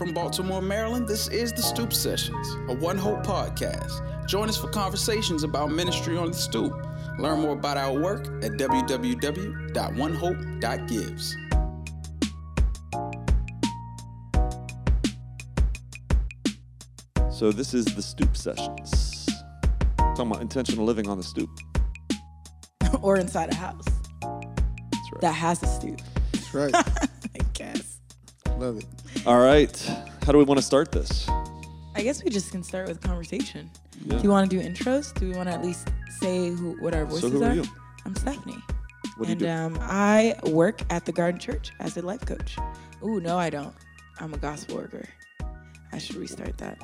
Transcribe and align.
From 0.00 0.14
Baltimore, 0.14 0.62
Maryland, 0.62 1.06
this 1.06 1.28
is 1.28 1.52
the 1.52 1.60
Stoop 1.60 1.92
Sessions, 1.92 2.56
a 2.68 2.74
One 2.74 2.96
Hope 2.96 3.22
podcast. 3.22 4.26
Join 4.26 4.48
us 4.48 4.56
for 4.56 4.68
conversations 4.68 5.42
about 5.42 5.70
ministry 5.70 6.16
on 6.16 6.28
the 6.28 6.36
stoop. 6.38 6.72
Learn 7.18 7.40
more 7.40 7.52
about 7.52 7.76
our 7.76 8.00
work 8.00 8.26
at 8.42 8.52
www.onehope.gives. 8.52 11.36
So 17.30 17.52
this 17.52 17.74
is 17.74 17.84
the 17.84 18.00
stoop 18.00 18.34
sessions. 18.34 19.28
Talking 19.98 20.30
about 20.30 20.40
intentional 20.40 20.86
living 20.86 21.10
on 21.10 21.18
the 21.18 21.24
stoop. 21.24 21.50
or 23.02 23.18
inside 23.18 23.52
a 23.52 23.54
house 23.54 23.84
That's 24.22 25.12
right. 25.12 25.20
that 25.20 25.34
has 25.34 25.62
a 25.62 25.66
stoop. 25.66 26.00
That's 26.32 26.54
right. 26.54 26.74
I 26.74 27.08
guess. 27.52 27.98
Love 28.56 28.78
it. 28.78 28.86
All 29.26 29.38
right. 29.38 29.76
How 30.24 30.32
do 30.32 30.38
we 30.38 30.44
want 30.44 30.58
to 30.58 30.64
start 30.64 30.92
this? 30.92 31.28
I 31.94 32.02
guess 32.02 32.24
we 32.24 32.30
just 32.30 32.50
can 32.50 32.62
start 32.62 32.88
with 32.88 33.00
conversation. 33.02 33.70
Yeah. 34.06 34.16
Do 34.16 34.22
you 34.22 34.30
want 34.30 34.50
to 34.50 34.56
do 34.56 34.66
intros? 34.66 35.12
Do 35.14 35.28
we 35.28 35.34
want 35.36 35.48
to 35.48 35.54
at 35.54 35.62
least 35.62 35.88
say 36.20 36.48
who 36.50 36.72
what 36.80 36.94
our 36.94 37.04
voices 37.04 37.22
So 37.22 37.38
who 37.38 37.44
are 37.44 37.54
you? 37.54 37.64
I'm 38.06 38.14
Stephanie. 38.16 38.56
What 39.16 39.26
do 39.26 39.32
you 39.32 39.32
and 39.32 39.40
do? 39.40 39.48
um, 39.48 39.78
I 39.82 40.36
work 40.44 40.80
at 40.88 41.04
the 41.04 41.12
Garden 41.12 41.38
Church 41.38 41.72
as 41.80 41.96
a 41.98 42.02
life 42.02 42.24
coach. 42.24 42.56
Ooh, 43.04 43.20
no, 43.20 43.36
I 43.36 43.50
don't. 43.50 43.74
I'm 44.18 44.32
a 44.32 44.38
gospel 44.38 44.76
worker. 44.76 45.06
I 45.92 45.98
should 45.98 46.16
restart 46.16 46.56
that. 46.58 46.78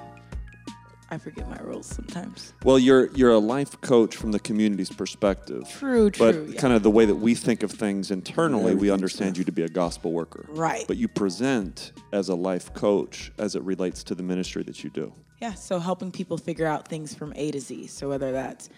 I 1.10 1.18
forget 1.18 1.48
my 1.48 1.58
roles 1.62 1.86
sometimes. 1.86 2.52
Well, 2.64 2.78
you're 2.78 3.06
you're 3.12 3.30
a 3.30 3.38
life 3.38 3.80
coach 3.80 4.16
from 4.16 4.32
the 4.32 4.40
community's 4.40 4.90
perspective. 4.90 5.68
True, 5.78 6.10
But 6.10 6.32
true. 6.32 6.48
yeah. 6.50 6.60
kind 6.60 6.72
of 6.74 6.82
the 6.82 6.90
way 6.90 7.04
that 7.04 7.14
we 7.14 7.34
think 7.36 7.62
of 7.62 7.70
things 7.70 8.10
internally, 8.10 8.64
we 8.64 8.70
Everything's 8.72 8.90
understand 8.92 9.38
you 9.38 9.44
to 9.44 9.52
be 9.52 9.62
a 9.62 9.68
gospel 9.68 10.12
worker. 10.12 10.46
Right. 10.48 10.84
But 10.88 10.96
you 10.96 11.06
present 11.06 11.92
as 12.12 12.28
a 12.28 12.34
life 12.34 12.74
coach 12.74 13.30
as 13.38 13.54
it 13.54 13.62
relates 13.62 14.02
to 14.04 14.14
the 14.16 14.22
ministry 14.24 14.64
that 14.64 14.82
you 14.82 14.90
do. 14.90 15.12
Yeah, 15.40 15.54
so 15.54 15.78
helping 15.78 16.10
people 16.10 16.38
figure 16.38 16.66
out 16.66 16.88
things 16.88 17.14
from 17.14 17.32
A 17.36 17.50
to 17.52 17.60
Z. 17.60 17.86
So 17.88 18.08
whether 18.08 18.32
that's 18.32 18.68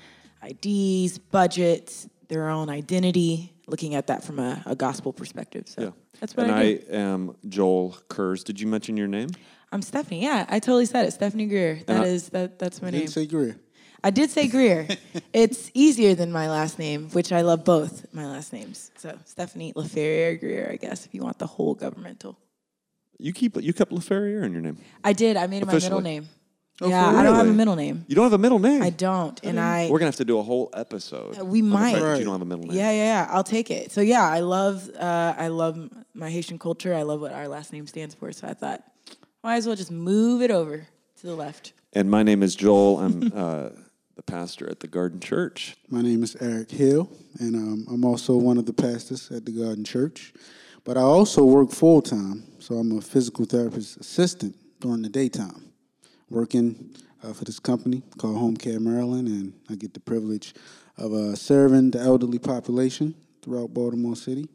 IDs, 0.43 1.19
budgets, 1.19 2.09
their 2.29 2.49
own 2.49 2.69
identity, 2.69 3.55
looking 3.69 3.95
at 3.95 4.07
that 4.09 4.25
from 4.25 4.39
a, 4.39 4.63
a 4.67 4.75
gospel 4.75 5.13
perspective. 5.13 5.69
So 5.69 5.83
Yeah. 5.83 5.91
that's 6.21 6.37
what 6.37 6.47
and 6.47 6.55
I 6.55 6.75
do. 6.75 6.85
am 6.91 7.37
Joel 7.49 7.97
Kurz. 8.09 8.43
Did 8.45 8.61
you 8.61 8.67
mention 8.67 8.97
your 8.97 9.09
name? 9.09 9.31
I'm 9.71 9.83
Stephanie. 9.83 10.23
Yeah, 10.23 10.47
I 10.49 10.59
totally 10.61 10.87
said 10.87 11.07
it. 11.07 11.13
Stephanie 11.13 11.47
Greer. 11.47 11.81
That 11.87 12.03
I- 12.03 12.07
is 12.07 12.31
that. 12.31 12.59
That's 12.59 12.81
my 12.81 12.91
name. 12.91 13.01
Didn't 13.01 13.13
say 13.13 13.27
Greer. 13.27 13.57
I 14.03 14.11
did 14.11 14.31
say 14.31 14.47
Greer. 14.49 14.87
it's 15.33 15.71
easier 15.75 16.15
than 16.15 16.31
my 16.33 16.49
last 16.49 16.79
name, 16.79 17.11
which 17.11 17.33
I 17.33 17.41
love 17.43 17.65
both 17.65 18.07
my 18.15 18.27
last 18.27 18.53
names. 18.53 18.91
So 18.97 19.19
Stephanie 19.25 19.73
LaFerriere 19.75 20.39
Greer, 20.41 20.71
I 20.73 20.77
guess, 20.77 21.05
if 21.05 21.15
you 21.15 21.23
want 21.23 21.39
the 21.39 21.47
whole 21.49 21.75
governmental. 21.75 22.39
You 23.19 23.33
keep 23.33 23.61
you 23.61 23.73
kept 23.73 23.91
LaFerriere 23.91 24.45
in 24.45 24.53
your 24.53 24.61
name. 24.63 24.79
I 25.03 25.13
did. 25.13 25.37
I 25.37 25.49
made 25.49 25.63
it 25.63 25.67
my 25.67 25.75
middle 25.75 26.01
name. 26.01 26.29
Oh, 26.81 26.89
yeah, 26.89 27.11
for 27.11 27.19
I 27.19 27.23
don't 27.25 27.35
have 27.35 27.49
a 27.49 27.53
middle 27.53 27.75
name. 27.75 28.05
You 28.07 28.15
don't 28.15 28.25
have 28.25 28.33
a 28.33 28.39
middle 28.39 28.61
name. 28.61 28.83
I 28.83 28.91
don't, 28.91 29.39
and 29.43 29.59
I. 29.59 29.89
We're 29.91 29.99
gonna 29.99 30.09
have 30.09 30.17
to 30.17 30.25
do 30.25 30.39
a 30.39 30.43
whole 30.43 30.71
episode. 30.75 31.39
Uh, 31.39 31.45
we 31.45 31.61
on 31.61 31.69
the 31.69 31.75
might. 31.75 31.91
fact 31.93 32.03
that 32.03 32.09
Right. 32.11 32.19
You 32.19 32.25
don't 32.25 32.35
have 32.35 32.43
a 32.43 32.45
middle 32.45 32.67
name. 32.67 32.77
Yeah, 32.77 32.91
yeah, 32.93 33.05
yeah. 33.05 33.29
I'll 33.31 33.45
take 33.45 33.71
it. 33.71 33.91
So 33.91 34.01
yeah, 34.01 34.23
I 34.23 34.41
love 34.41 34.89
uh, 34.97 35.35
I 35.37 35.49
love 35.49 35.91
my 36.15 36.31
Haitian 36.31 36.59
culture. 36.59 36.95
I 36.95 37.03
love 37.03 37.21
what 37.21 37.33
our 37.33 37.49
last 37.49 37.73
name 37.73 37.87
stands 37.87 38.15
for. 38.15 38.31
So 38.33 38.47
I 38.47 38.55
thought, 38.55 38.83
might 39.43 39.57
as 39.57 39.67
well 39.67 39.77
just 39.77 39.91
move 39.91 40.41
it 40.41 40.51
over 40.51 40.87
to 41.21 41.27
the 41.27 41.35
left. 41.35 41.73
And 41.95 42.11
my 42.11 42.23
name 42.23 42.43
is 42.43 42.55
Joel. 42.55 43.01
I'm 43.01 43.33
uh, 43.35 43.71
the 44.15 44.23
pastor 44.23 44.69
at 44.71 44.81
the 44.81 44.89
Garden 44.89 45.19
Church. 45.21 45.77
My 45.89 46.03
name 46.03 46.23
is 46.23 46.37
Eric 46.41 46.71
Hill, 46.71 47.09
and 47.41 47.57
um, 47.57 47.87
I'm 47.91 48.05
also 48.05 48.37
one 48.37 48.59
of 48.59 48.67
the 48.67 48.73
pastors 48.73 49.31
at 49.33 49.45
the 49.47 49.53
Garden 49.53 49.85
Church. 49.85 50.33
But 50.85 50.97
I 50.97 51.03
also 51.03 51.45
work 51.45 51.71
full 51.71 52.03
time, 52.03 52.45
so 52.61 52.77
I'm 52.77 52.97
a 52.97 53.01
physical 53.01 53.45
therapist 53.45 53.97
assistant 53.99 54.57
during 54.81 55.03
the 55.03 55.09
daytime, 55.09 55.68
working 56.31 56.95
uh, 57.23 57.33
for 57.33 57.45
this 57.45 57.59
company 57.59 58.03
called 58.19 58.37
Home 58.37 58.57
Care 58.57 58.81
Maryland, 58.81 59.29
and 59.29 59.53
I 59.71 59.75
get 59.75 59.95
the 59.95 60.01
privilege 60.01 60.55
of 60.97 61.13
uh, 61.13 61.35
serving 61.35 61.93
the 61.93 62.01
elderly 62.01 62.39
population 62.39 63.15
throughout 63.43 63.73
Baltimore 63.73 64.17
City. 64.17 64.49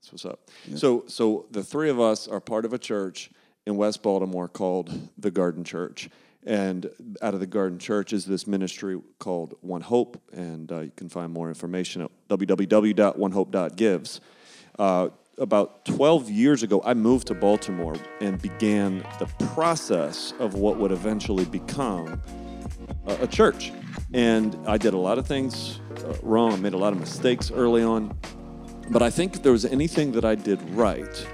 That's 0.00 0.12
what's 0.12 0.24
up. 0.24 0.48
So, 0.76 1.04
so 1.08 1.46
the 1.50 1.62
three 1.62 1.90
of 1.90 2.00
us 2.00 2.26
are 2.26 2.40
part 2.40 2.64
of 2.64 2.72
a 2.72 2.78
church 2.78 3.30
in 3.66 3.76
West 3.76 4.02
Baltimore 4.02 4.48
called 4.48 4.90
the 5.18 5.30
Garden 5.30 5.64
Church. 5.64 6.08
And 6.44 6.88
out 7.20 7.34
of 7.34 7.40
the 7.40 7.46
Garden 7.46 7.78
Church 7.78 8.14
is 8.14 8.24
this 8.24 8.46
ministry 8.46 8.98
called 9.18 9.54
One 9.60 9.82
Hope. 9.82 10.18
And 10.32 10.72
uh, 10.72 10.80
you 10.80 10.92
can 10.96 11.10
find 11.10 11.30
more 11.32 11.48
information 11.48 12.00
at 12.02 12.10
www.onehope.gives. 12.28 14.20
Uh, 14.78 15.08
about 15.40 15.86
12 15.86 16.30
years 16.30 16.62
ago, 16.62 16.82
I 16.84 16.94
moved 16.94 17.26
to 17.28 17.34
Baltimore 17.34 17.96
and 18.20 18.40
began 18.40 18.98
the 19.18 19.26
process 19.54 20.34
of 20.38 20.54
what 20.54 20.76
would 20.76 20.92
eventually 20.92 21.46
become 21.46 22.22
a, 23.06 23.22
a 23.22 23.26
church. 23.26 23.72
And 24.12 24.56
I 24.66 24.76
did 24.76 24.92
a 24.92 24.98
lot 24.98 25.18
of 25.18 25.26
things 25.26 25.80
uh, 26.04 26.14
wrong. 26.22 26.52
I 26.52 26.56
made 26.56 26.74
a 26.74 26.78
lot 26.78 26.92
of 26.92 27.00
mistakes 27.00 27.50
early 27.50 27.82
on. 27.82 28.16
But 28.90 29.02
I 29.02 29.08
think 29.08 29.36
if 29.36 29.42
there 29.42 29.52
was 29.52 29.64
anything 29.64 30.12
that 30.12 30.24
I 30.24 30.34
did 30.34 30.60
right, 30.70 31.26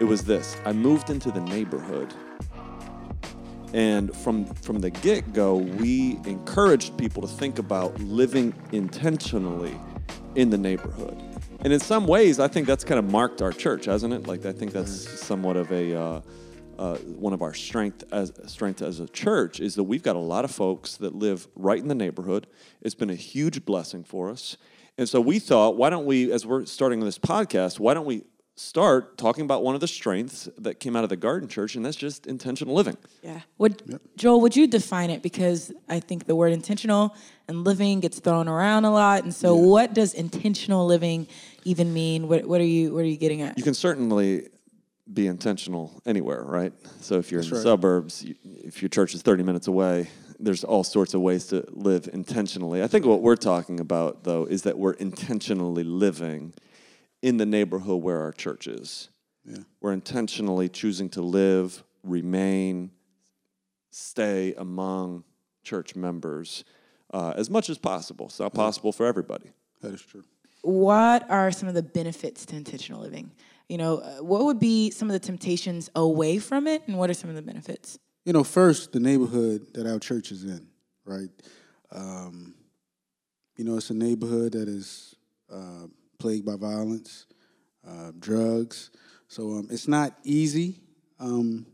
it 0.00 0.04
was 0.04 0.24
this. 0.24 0.56
I 0.64 0.72
moved 0.72 1.10
into 1.10 1.30
the 1.30 1.40
neighborhood. 1.40 2.12
And 3.72 4.14
from 4.16 4.46
from 4.54 4.78
the 4.78 4.90
get-go, 4.90 5.56
we 5.56 6.20
encouraged 6.24 6.96
people 6.96 7.22
to 7.22 7.28
think 7.28 7.58
about 7.58 7.98
living 8.00 8.54
intentionally 8.70 9.76
in 10.36 10.50
the 10.50 10.58
neighborhood. 10.58 11.33
And 11.64 11.72
in 11.72 11.80
some 11.80 12.06
ways, 12.06 12.38
I 12.40 12.46
think 12.46 12.66
that's 12.66 12.84
kind 12.84 12.98
of 12.98 13.10
marked 13.10 13.40
our 13.40 13.50
church, 13.50 13.86
hasn't 13.86 14.12
it? 14.12 14.26
Like 14.26 14.44
I 14.44 14.52
think 14.52 14.72
that's 14.72 14.92
somewhat 15.20 15.56
of 15.56 15.72
a 15.72 15.98
uh, 15.98 16.20
uh, 16.78 16.96
one 16.98 17.32
of 17.32 17.40
our 17.40 17.54
strength 17.54 18.04
as 18.12 18.32
strength 18.46 18.82
as 18.82 19.00
a 19.00 19.08
church 19.08 19.60
is 19.60 19.74
that 19.76 19.84
we've 19.84 20.02
got 20.02 20.14
a 20.14 20.20
lot 20.20 20.44
of 20.44 20.50
folks 20.50 20.98
that 20.98 21.14
live 21.14 21.48
right 21.56 21.78
in 21.78 21.88
the 21.88 21.94
neighborhood. 21.94 22.46
It's 22.82 22.94
been 22.94 23.08
a 23.08 23.14
huge 23.14 23.64
blessing 23.64 24.04
for 24.04 24.28
us, 24.28 24.58
and 24.98 25.08
so 25.08 25.22
we 25.22 25.38
thought, 25.38 25.78
why 25.78 25.88
don't 25.88 26.04
we, 26.04 26.30
as 26.30 26.44
we're 26.44 26.66
starting 26.66 27.00
this 27.00 27.18
podcast, 27.18 27.80
why 27.80 27.94
don't 27.94 28.04
we 28.04 28.24
start 28.56 29.18
talking 29.18 29.44
about 29.44 29.64
one 29.64 29.74
of 29.74 29.80
the 29.80 29.88
strengths 29.88 30.48
that 30.58 30.78
came 30.78 30.94
out 30.94 31.02
of 31.02 31.10
the 31.10 31.16
Garden 31.16 31.48
Church, 31.48 31.74
and 31.74 31.84
that's 31.84 31.96
just 31.96 32.26
intentional 32.26 32.74
living. 32.74 32.96
Yeah. 33.22 33.40
Would 33.58 34.00
Joel, 34.16 34.40
would 34.42 34.54
you 34.54 34.66
define 34.66 35.10
it? 35.10 35.22
Because 35.22 35.72
I 35.88 36.00
think 36.00 36.26
the 36.26 36.36
word 36.36 36.52
intentional 36.52 37.16
and 37.48 37.64
living 37.64 38.00
gets 38.00 38.20
thrown 38.20 38.48
around 38.48 38.84
a 38.84 38.92
lot. 38.92 39.24
And 39.24 39.34
so 39.34 39.56
what 39.56 39.92
does 39.92 40.14
intentional 40.14 40.86
living 40.86 41.26
even 41.64 41.92
mean? 41.92 42.28
What 42.28 42.46
what 42.46 42.60
are 42.60 42.66
you 42.66 42.94
what 42.94 43.00
are 43.00 43.08
you 43.08 43.16
getting 43.16 43.42
at? 43.42 43.58
You 43.58 43.64
can 43.64 43.74
certainly 43.74 44.48
be 45.12 45.26
intentional 45.26 46.00
anywhere, 46.06 46.42
right? 46.44 46.72
So 47.00 47.16
if 47.16 47.30
you're 47.30 47.42
in 47.42 47.50
the 47.50 47.60
suburbs, 47.60 48.24
you, 48.24 48.34
if 48.42 48.80
your 48.80 48.88
church 48.88 49.14
is 49.14 49.20
30 49.20 49.42
minutes 49.42 49.66
away, 49.66 50.08
there's 50.40 50.64
all 50.64 50.82
sorts 50.82 51.12
of 51.12 51.20
ways 51.20 51.46
to 51.48 51.64
live 51.70 52.08
intentionally. 52.12 52.82
I 52.82 52.86
think 52.86 53.04
what 53.04 53.20
we're 53.20 53.36
talking 53.36 53.80
about, 53.80 54.24
though, 54.24 54.44
is 54.44 54.62
that 54.62 54.78
we're 54.78 54.94
intentionally 54.94 55.84
living 55.84 56.54
in 57.24 57.38
the 57.38 57.46
neighborhood 57.46 58.02
where 58.02 58.20
our 58.20 58.32
church 58.32 58.66
is. 58.66 59.08
Yeah. 59.46 59.60
We're 59.80 59.94
intentionally 59.94 60.68
choosing 60.68 61.08
to 61.10 61.22
live, 61.22 61.82
remain, 62.02 62.90
stay 63.90 64.52
among 64.58 65.24
church 65.62 65.96
members 65.96 66.64
uh, 67.14 67.32
as 67.34 67.48
much 67.48 67.70
as 67.70 67.78
possible. 67.78 68.26
It's 68.26 68.40
not 68.40 68.52
possible 68.52 68.92
for 68.92 69.06
everybody. 69.06 69.52
That 69.80 69.94
is 69.94 70.02
true. 70.02 70.22
what 70.60 71.28
are 71.30 71.50
some 71.50 71.66
of 71.66 71.74
the 71.74 71.82
benefits 71.82 72.44
to 72.46 72.56
intentional 72.56 73.00
living? 73.00 73.30
You 73.70 73.78
know, 73.78 73.98
uh, 73.98 74.22
what 74.22 74.44
would 74.44 74.60
be 74.60 74.90
some 74.90 75.08
of 75.08 75.14
the 75.14 75.26
temptations 75.26 75.88
away 75.94 76.38
from 76.38 76.66
it, 76.66 76.82
and 76.86 76.98
what 76.98 77.08
are 77.08 77.14
some 77.14 77.30
of 77.30 77.36
the 77.36 77.42
benefits? 77.42 77.98
You 78.26 78.34
know, 78.34 78.44
first, 78.44 78.92
the 78.92 79.00
neighborhood 79.00 79.72
that 79.72 79.86
our 79.86 79.98
church 79.98 80.30
is 80.30 80.44
in, 80.44 80.66
right? 81.06 81.30
Um, 81.90 82.54
you 83.56 83.64
know, 83.64 83.78
it's 83.78 83.88
a 83.88 83.94
neighborhood 83.94 84.52
that 84.52 84.68
is 84.68 85.16
uh, 85.50 85.86
plagued 86.18 86.46
by 86.46 86.56
violence, 86.56 87.26
uh, 87.86 88.12
drugs. 88.18 88.90
So 89.28 89.52
um, 89.52 89.68
it's 89.70 89.88
not 89.88 90.14
easy 90.24 90.80
um, 91.20 91.66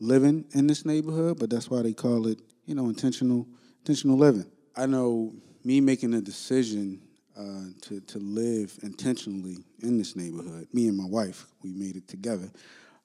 living 0.00 0.44
in 0.54 0.66
this 0.66 0.84
neighborhood, 0.84 1.38
but 1.38 1.50
that's 1.50 1.70
why 1.70 1.82
they 1.82 1.92
call 1.92 2.26
it, 2.26 2.40
you 2.66 2.74
know, 2.74 2.88
intentional 2.88 3.46
intentional 3.80 4.16
living. 4.16 4.46
I 4.76 4.86
know 4.86 5.32
me 5.64 5.80
making 5.80 6.14
a 6.14 6.20
decision 6.20 7.00
uh, 7.36 7.66
to 7.82 8.00
to 8.00 8.18
live 8.18 8.78
intentionally 8.82 9.58
in 9.82 9.98
this 9.98 10.16
neighborhood. 10.16 10.68
Me 10.72 10.88
and 10.88 10.96
my 10.96 11.06
wife, 11.06 11.46
we 11.62 11.72
made 11.72 11.96
it 11.96 12.08
together. 12.08 12.50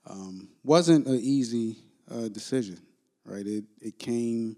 Um, 0.08 0.50
wasn't 0.64 1.08
an 1.08 1.20
easy 1.22 1.78
uh, 2.12 2.28
decision, 2.28 2.80
right? 3.26 3.46
It 3.46 3.66
it 3.82 4.00
came. 4.00 4.58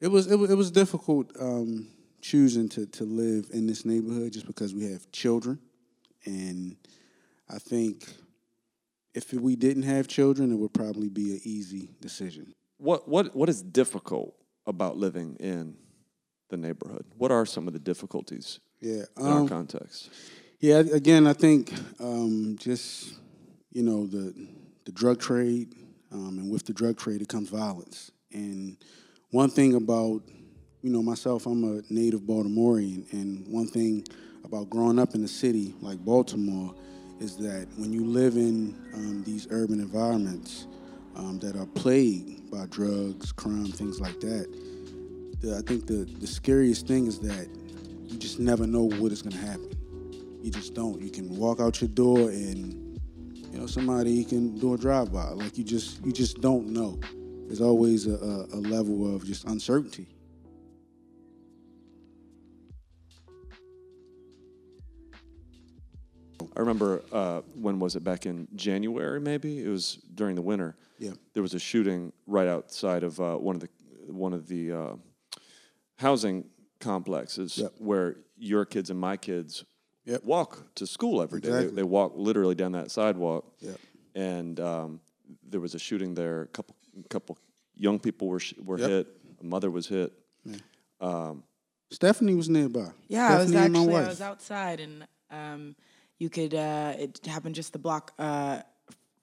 It 0.00 0.08
was 0.08 0.30
it 0.30 0.36
was, 0.36 0.50
it 0.50 0.56
was 0.56 0.70
difficult 0.70 1.32
um, 1.38 1.88
choosing 2.22 2.68
to 2.70 2.86
to 2.86 3.04
live 3.04 3.50
in 3.52 3.66
this 3.66 3.84
neighborhood 3.84 4.32
just 4.32 4.46
because 4.46 4.74
we 4.74 4.84
have 4.90 5.10
children, 5.12 5.58
and 6.24 6.76
I 7.50 7.58
think 7.58 8.08
if 9.14 9.32
we 9.34 9.56
didn't 9.56 9.82
have 9.82 10.08
children, 10.08 10.50
it 10.52 10.56
would 10.56 10.72
probably 10.72 11.10
be 11.10 11.32
an 11.32 11.40
easy 11.44 11.90
decision. 12.00 12.54
What 12.78 13.06
what 13.08 13.36
what 13.36 13.48
is 13.48 13.62
difficult 13.62 14.34
about 14.66 14.96
living 14.96 15.36
in 15.40 15.76
the 16.48 16.56
neighborhood? 16.56 17.04
What 17.18 17.30
are 17.32 17.44
some 17.44 17.66
of 17.66 17.72
the 17.74 17.78
difficulties 17.80 18.60
Yeah. 18.80 19.04
in 19.18 19.26
our 19.26 19.40
um, 19.40 19.48
context? 19.48 20.10
Yeah, 20.60 20.78
again, 20.78 21.26
I 21.26 21.32
think 21.32 21.72
um, 22.00 22.56
just 22.58 23.14
you 23.72 23.82
know 23.82 24.06
the 24.06 24.32
the 24.84 24.92
drug 24.92 25.18
trade, 25.20 25.74
um, 26.12 26.38
and 26.38 26.50
with 26.50 26.64
the 26.66 26.72
drug 26.72 26.96
trade, 26.96 27.20
it 27.20 27.28
comes 27.28 27.48
violence. 27.50 28.10
And 28.32 28.76
one 29.30 29.50
thing 29.50 29.74
about 29.74 30.22
you 30.82 30.90
know 30.90 31.02
myself, 31.02 31.46
I'm 31.46 31.62
a 31.62 31.82
native 31.90 32.22
Baltimorean, 32.22 33.10
and 33.12 33.46
one 33.46 33.68
thing 33.68 34.04
about 34.44 34.68
growing 34.68 34.98
up 34.98 35.14
in 35.14 35.22
a 35.22 35.28
city 35.28 35.74
like 35.80 36.04
Baltimore 36.04 36.74
is 37.20 37.36
that 37.36 37.68
when 37.76 37.92
you 37.92 38.04
live 38.04 38.34
in 38.34 38.74
um, 38.94 39.22
these 39.22 39.46
urban 39.50 39.78
environments 39.78 40.66
um, 41.14 41.38
that 41.38 41.54
are 41.54 41.66
plagued 41.66 42.50
by 42.50 42.66
drugs, 42.66 43.30
crime, 43.30 43.66
things 43.66 44.00
like 44.00 44.18
that, 44.20 44.48
the, 45.38 45.56
I 45.56 45.60
think 45.60 45.86
the, 45.86 46.04
the 46.18 46.26
scariest 46.26 46.88
thing 46.88 47.06
is 47.06 47.20
that 47.20 47.48
you 48.08 48.18
just 48.18 48.40
never 48.40 48.66
know 48.66 48.82
what 48.82 49.12
is 49.12 49.22
going 49.22 49.36
to 49.36 49.46
happen. 49.46 49.70
You 50.42 50.50
just 50.50 50.74
don't. 50.74 51.00
You 51.00 51.10
can 51.10 51.36
walk 51.36 51.60
out 51.60 51.80
your 51.80 51.88
door 51.88 52.30
and 52.30 53.00
you 53.52 53.58
know 53.58 53.66
somebody 53.66 54.24
can 54.24 54.58
do 54.58 54.74
a 54.74 54.78
drive 54.78 55.12
by. 55.12 55.28
Like 55.28 55.56
you 55.56 55.62
just 55.62 56.04
you 56.04 56.10
just 56.10 56.40
don't 56.40 56.70
know. 56.70 56.98
There's 57.46 57.60
always 57.60 58.08
a, 58.08 58.14
a, 58.16 58.56
a 58.56 58.60
level 58.60 59.14
of 59.14 59.24
just 59.24 59.44
uncertainty. 59.44 60.08
Remember 66.72 67.02
uh, 67.12 67.40
when 67.54 67.78
was 67.78 67.96
it 67.96 68.04
back 68.04 68.26
in 68.26 68.48
January? 68.54 69.20
Maybe 69.20 69.62
it 69.62 69.68
was 69.68 69.98
during 70.14 70.34
the 70.36 70.42
winter. 70.42 70.76
Yeah. 70.98 71.12
there 71.34 71.42
was 71.42 71.54
a 71.54 71.58
shooting 71.58 72.12
right 72.26 72.46
outside 72.46 73.02
of 73.02 73.18
uh, 73.20 73.36
one 73.36 73.56
of 73.56 73.60
the 73.62 73.68
one 74.08 74.32
of 74.32 74.46
the 74.46 74.72
uh, 74.72 74.94
housing 75.96 76.44
complexes 76.80 77.58
Yep. 77.58 77.72
where 77.78 78.16
your 78.36 78.64
kids 78.64 78.90
and 78.90 78.98
my 79.00 79.16
kids 79.16 79.64
Yep. 80.04 80.24
walk 80.24 80.74
to 80.76 80.86
school 80.86 81.22
every 81.22 81.40
day. 81.40 81.48
They, 81.50 81.56
Exactly. 81.58 81.76
they 81.76 81.82
walk 81.84 82.12
literally 82.16 82.54
down 82.56 82.72
that 82.72 82.90
sidewalk. 82.90 83.44
Yep. 83.60 83.78
And 84.14 84.58
um, 84.60 85.00
there 85.48 85.60
was 85.60 85.74
a 85.74 85.78
shooting 85.78 86.14
there. 86.14 86.42
A 86.42 86.46
couple 86.48 86.74
couple 87.08 87.38
young 87.76 87.98
people 87.98 88.28
were 88.28 88.40
sh- 88.40 88.54
were 88.64 88.78
Yep. 88.78 88.90
hit. 88.90 89.06
A 89.40 89.44
mother 89.44 89.70
was 89.70 89.86
hit. 89.88 90.12
Stephanie 91.90 92.34
was 92.34 92.48
nearby. 92.48 92.88
Yeah, 93.08 93.34
I 93.34 93.38
was 93.38 93.48
Stephanie 93.50 93.64
and 93.66 93.72
my 93.74 93.80
actually 93.80 94.04
I 94.04 94.08
was 94.08 94.20
outside 94.20 94.80
and 94.80 95.06
um, 95.30 95.76
you 96.22 96.30
could 96.30 96.54
uh, 96.54 96.94
it 97.04 97.20
happened 97.26 97.54
just 97.56 97.72
the 97.72 97.78
block 97.78 98.12
uh, 98.18 98.60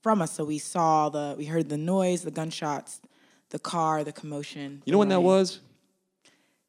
from 0.04 0.22
us, 0.22 0.32
so 0.34 0.44
we 0.44 0.58
saw 0.60 1.10
the 1.10 1.36
we 1.38 1.46
heard 1.46 1.70
the 1.70 1.78
noise, 1.78 2.24
the 2.24 2.32
gunshots, 2.40 3.00
the 3.50 3.60
car, 3.60 4.04
the 4.04 4.12
commotion. 4.12 4.82
You 4.86 4.92
know 4.92 5.00
when 5.00 5.10
that 5.10 5.22
was? 5.22 5.62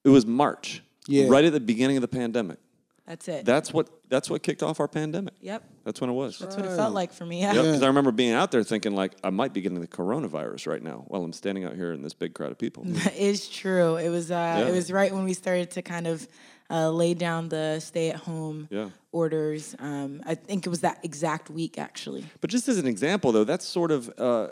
It 0.05 0.09
was 0.11 0.25
March. 0.25 0.83
Yeah. 1.07 1.27
Right 1.29 1.45
at 1.45 1.53
the 1.53 1.61
beginning 1.61 1.97
of 1.97 2.03
the 2.03 2.09
pandemic. 2.23 2.59
That's 3.07 3.27
it. 3.27 3.45
That's 3.45 3.73
what 3.73 3.89
that's 4.09 4.31
what 4.31 4.43
kicked 4.45 4.63
off 4.63 4.79
our 4.79 4.87
pandemic. 4.87 5.35
yep, 5.41 5.65
That's 5.85 6.01
when 6.01 6.11
it 6.11 6.13
was. 6.13 6.39
that's 6.39 6.57
what 6.57 6.65
it 6.65 6.77
felt 6.77 6.95
like 6.95 7.13
for 7.13 7.27
me. 7.27 7.41
Yeah. 7.41 7.55
Yep, 7.55 7.65
because 7.65 7.83
I 7.83 7.89
remember 7.89 8.13
being 8.13 8.33
out 8.35 8.53
there 8.53 8.63
thinking 8.63 8.95
like 8.95 9.13
I 9.25 9.31
might 9.31 9.53
be 9.53 9.61
getting 9.61 9.81
the 9.81 9.89
coronavirus 9.89 10.69
right 10.69 10.83
now 10.83 11.05
while 11.09 11.25
I'm 11.25 11.33
standing 11.33 11.65
out 11.65 11.75
here 11.75 11.93
in 11.93 12.03
this 12.03 12.15
big 12.15 12.35
crowd 12.35 12.53
of 12.53 12.59
people. 12.59 12.85
That 12.87 13.17
is 13.17 13.49
true. 13.49 13.97
It 13.97 14.11
was 14.11 14.31
uh, 14.31 14.35
Yeah. 14.35 14.69
it 14.69 14.73
was 14.73 14.93
right 14.93 15.13
when 15.13 15.25
we 15.25 15.35
started 15.35 15.73
to 15.73 15.83
kind 15.83 16.07
of 16.07 16.29
uh, 16.71 16.91
lay 16.91 17.15
down 17.15 17.49
the 17.49 17.81
stay 17.81 18.11
at 18.11 18.17
home 18.17 18.69
Yeah. 18.71 18.91
orders. 19.13 19.75
Um, 19.79 20.23
I 20.25 20.35
think 20.35 20.67
it 20.67 20.71
was 20.71 20.81
that 20.81 20.99
exact 21.05 21.51
week 21.51 21.79
actually. 21.79 22.25
But 22.41 22.51
just 22.51 22.69
as 22.69 22.79
an 22.79 22.87
example, 22.87 23.33
though, 23.33 23.45
that's 23.45 23.65
sort 23.67 23.91
of 23.91 24.11
uh, 24.19 24.49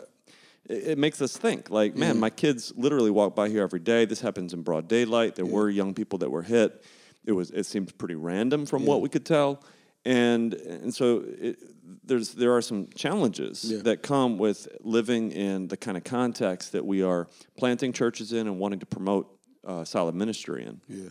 it, 0.67 0.89
it 0.89 0.97
makes 0.97 1.21
us 1.21 1.37
think 1.37 1.69
like, 1.69 1.95
man, 1.95 2.19
my 2.19 2.29
kids 2.29 2.73
literally 2.75 3.11
walk 3.11 3.35
by 3.35 3.49
here 3.49 3.63
every 3.63 3.79
day. 3.79 4.05
This 4.05 4.21
happens 4.21 4.53
in 4.53 4.61
broad 4.63 4.87
daylight. 4.87 5.35
There 5.35 5.45
were 5.45 5.69
young 5.69 5.93
people 5.93 6.19
that 6.19 6.29
were 6.29 6.43
hit. 6.43 6.83
It 7.25 7.31
was 7.33 7.51
it 7.51 7.65
seems 7.65 7.91
pretty 7.91 8.15
random 8.15 8.65
from 8.65 8.85
what 8.85 9.01
we 9.01 9.09
could 9.09 9.25
tell, 9.25 9.63
and 10.05 10.53
and 10.53 10.93
so 10.93 11.23
it, 11.27 11.57
there's 12.03 12.33
there 12.33 12.53
are 12.55 12.61
some 12.61 12.87
challenges 12.95 13.63
Yeah. 13.65 13.81
that 13.83 14.01
come 14.03 14.37
with 14.37 14.67
living 14.81 15.31
in 15.31 15.67
the 15.67 15.77
kind 15.77 15.97
of 15.97 16.03
context 16.03 16.71
that 16.71 16.85
we 16.85 17.03
are 17.03 17.27
planting 17.57 17.93
churches 17.93 18.31
in 18.33 18.47
and 18.47 18.57
wanting 18.59 18.79
to 18.79 18.85
promote 18.85 19.27
uh, 19.65 19.83
solid 19.83 20.15
ministry 20.15 20.65
in. 20.65 20.81
Yeah. 20.87 21.09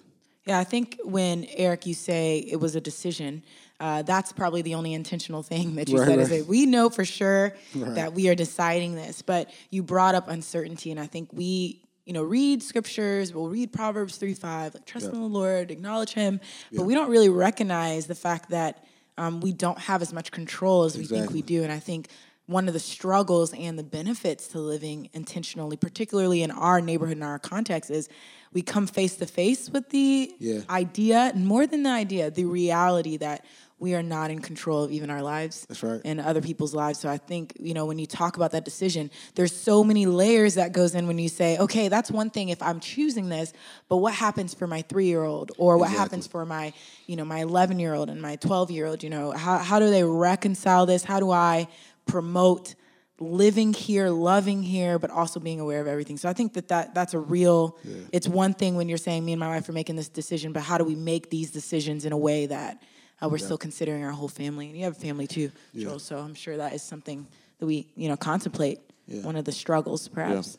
Yeah, 0.48 0.58
I 0.58 0.64
think 0.64 0.98
when 1.04 1.44
Eric, 1.56 1.84
you 1.84 1.92
say 1.92 2.38
it 2.38 2.56
was 2.56 2.74
a 2.74 2.80
decision, 2.80 3.42
uh, 3.80 4.00
that's 4.00 4.32
probably 4.32 4.62
the 4.62 4.76
only 4.76 4.94
intentional 4.94 5.42
thing 5.42 5.74
that 5.74 5.90
you 5.90 5.98
Right, 5.98 6.08
said. 6.08 6.18
Is 6.20 6.30
that 6.30 6.46
we 6.46 6.64
know 6.64 6.88
for 6.88 7.04
sure 7.04 7.54
Right. 7.74 7.94
that 7.96 8.14
we 8.14 8.30
are 8.30 8.34
deciding 8.34 8.94
this, 8.94 9.20
but 9.20 9.50
you 9.68 9.82
brought 9.82 10.14
up 10.14 10.26
uncertainty, 10.28 10.90
and 10.90 10.98
I 10.98 11.06
think 11.06 11.28
we, 11.34 11.82
you 12.06 12.14
know, 12.14 12.22
read 12.22 12.62
scriptures. 12.62 13.34
We'll 13.34 13.50
read 13.50 13.74
Proverbs 13.74 14.16
three 14.16 14.32
five, 14.32 14.72
like 14.72 14.86
trust 14.86 15.08
in 15.08 15.20
the 15.20 15.26
Lord, 15.26 15.70
acknowledge 15.70 16.14
Him, 16.14 16.40
but 16.74 16.84
we 16.84 16.94
don't 16.94 17.10
really 17.10 17.28
recognize 17.28 18.06
the 18.06 18.14
fact 18.14 18.48
that 18.48 18.86
um, 19.18 19.42
we 19.42 19.52
don't 19.52 19.78
have 19.78 20.00
as 20.00 20.14
much 20.14 20.30
control 20.32 20.84
as 20.84 20.96
we 20.96 21.04
think 21.04 21.30
we 21.30 21.42
do, 21.42 21.62
and 21.62 21.70
I 21.70 21.78
think. 21.78 22.08
One 22.46 22.66
of 22.66 22.72
the 22.72 22.80
struggles 22.80 23.52
and 23.52 23.78
the 23.78 23.84
benefits 23.84 24.48
to 24.48 24.58
living 24.58 25.10
intentionally, 25.12 25.76
particularly 25.76 26.42
in 26.42 26.50
our 26.50 26.80
neighborhood 26.80 27.18
and 27.18 27.24
our 27.24 27.38
context, 27.38 27.90
is 27.90 28.08
we 28.52 28.62
come 28.62 28.86
face 28.86 29.16
to 29.16 29.26
face 29.26 29.70
with 29.70 29.90
the 29.90 30.34
Yeah. 30.38 30.60
idea, 30.70 31.30
and 31.34 31.46
more 31.46 31.66
than 31.66 31.82
the 31.82 31.90
idea, 31.90 32.30
the 32.30 32.44
reality 32.44 33.16
that 33.18 33.44
we 33.80 33.94
are 33.94 34.02
not 34.02 34.28
in 34.28 34.40
control 34.40 34.82
of 34.82 34.90
even 34.90 35.08
our 35.08 35.22
lives 35.22 35.64
That's 35.68 35.84
right. 35.84 36.00
and 36.04 36.20
other 36.20 36.40
people's 36.40 36.74
lives. 36.74 36.98
So 36.98 37.08
I 37.08 37.16
think, 37.16 37.52
you 37.60 37.74
know, 37.74 37.86
when 37.86 37.96
you 38.00 38.06
talk 38.06 38.36
about 38.36 38.50
that 38.50 38.64
decision, 38.64 39.08
there's 39.36 39.54
so 39.54 39.84
many 39.84 40.04
layers 40.04 40.54
that 40.54 40.72
goes 40.72 40.96
in 40.96 41.06
when 41.06 41.16
you 41.18 41.28
say, 41.28 41.56
okay, 41.58 41.86
that's 41.86 42.10
one 42.10 42.28
thing 42.28 42.48
if 42.48 42.60
I'm 42.60 42.80
choosing 42.80 43.28
this, 43.28 43.52
but 43.88 43.98
what 43.98 44.14
happens 44.14 44.52
for 44.52 44.66
my 44.66 44.82
three 44.82 45.06
year 45.06 45.22
old 45.22 45.52
or 45.58 45.78
what 45.78 45.84
Exactly. 45.90 46.00
happens 46.00 46.26
for 46.26 46.44
my, 46.44 46.72
you 47.06 47.14
know, 47.14 47.24
my 47.24 47.38
11 47.42 47.78
year 47.78 47.94
old 47.94 48.10
and 48.10 48.20
my 48.20 48.34
12 48.34 48.72
year 48.72 48.86
old, 48.86 49.04
you 49.04 49.10
know, 49.10 49.30
how, 49.30 49.58
how 49.58 49.78
do 49.78 49.88
they 49.90 50.02
reconcile 50.02 50.84
this? 50.84 51.04
How 51.04 51.20
do 51.20 51.30
I 51.30 51.68
promote 52.04 52.74
living 53.20 53.72
here, 53.72 54.10
loving 54.10 54.62
here, 54.62 54.98
but 54.98 55.10
also 55.10 55.40
being 55.40 55.60
aware 55.60 55.80
of 55.80 55.86
everything. 55.86 56.16
So 56.16 56.28
I 56.28 56.32
think 56.32 56.52
that, 56.54 56.68
that 56.68 56.94
that's 56.94 57.14
a 57.14 57.18
real, 57.18 57.76
it's 58.12 58.28
one 58.28 58.54
thing 58.54 58.76
when 58.76 58.88
you're 58.88 58.98
saying 58.98 59.24
me 59.24 59.32
and 59.32 59.40
my 59.40 59.48
wife 59.48 59.68
are 59.68 59.72
making 59.72 59.96
this 59.96 60.08
decision, 60.08 60.52
but 60.52 60.62
how 60.62 60.78
do 60.78 60.84
we 60.84 60.94
make 60.94 61.28
these 61.30 61.50
decisions 61.50 62.04
in 62.04 62.12
a 62.12 62.16
way 62.18 62.46
that 62.46 62.80
uh, 63.20 63.28
we're 63.28 63.38
still 63.38 63.58
considering 63.58 64.04
our 64.04 64.12
whole 64.12 64.28
family? 64.28 64.68
And 64.68 64.76
you 64.76 64.84
have 64.84 64.96
a 64.96 65.00
family 65.00 65.26
too, 65.26 65.50
Joel, 65.74 65.98
so 65.98 66.18
I'm 66.18 66.34
sure 66.34 66.56
that 66.58 66.72
is 66.74 66.82
something 66.82 67.26
that 67.58 67.66
we, 67.66 67.88
you 67.96 68.08
know, 68.08 68.16
contemplate. 68.16 68.78
One 69.24 69.36
of 69.36 69.44
the 69.44 69.52
struggles, 69.52 70.06
perhaps. 70.06 70.58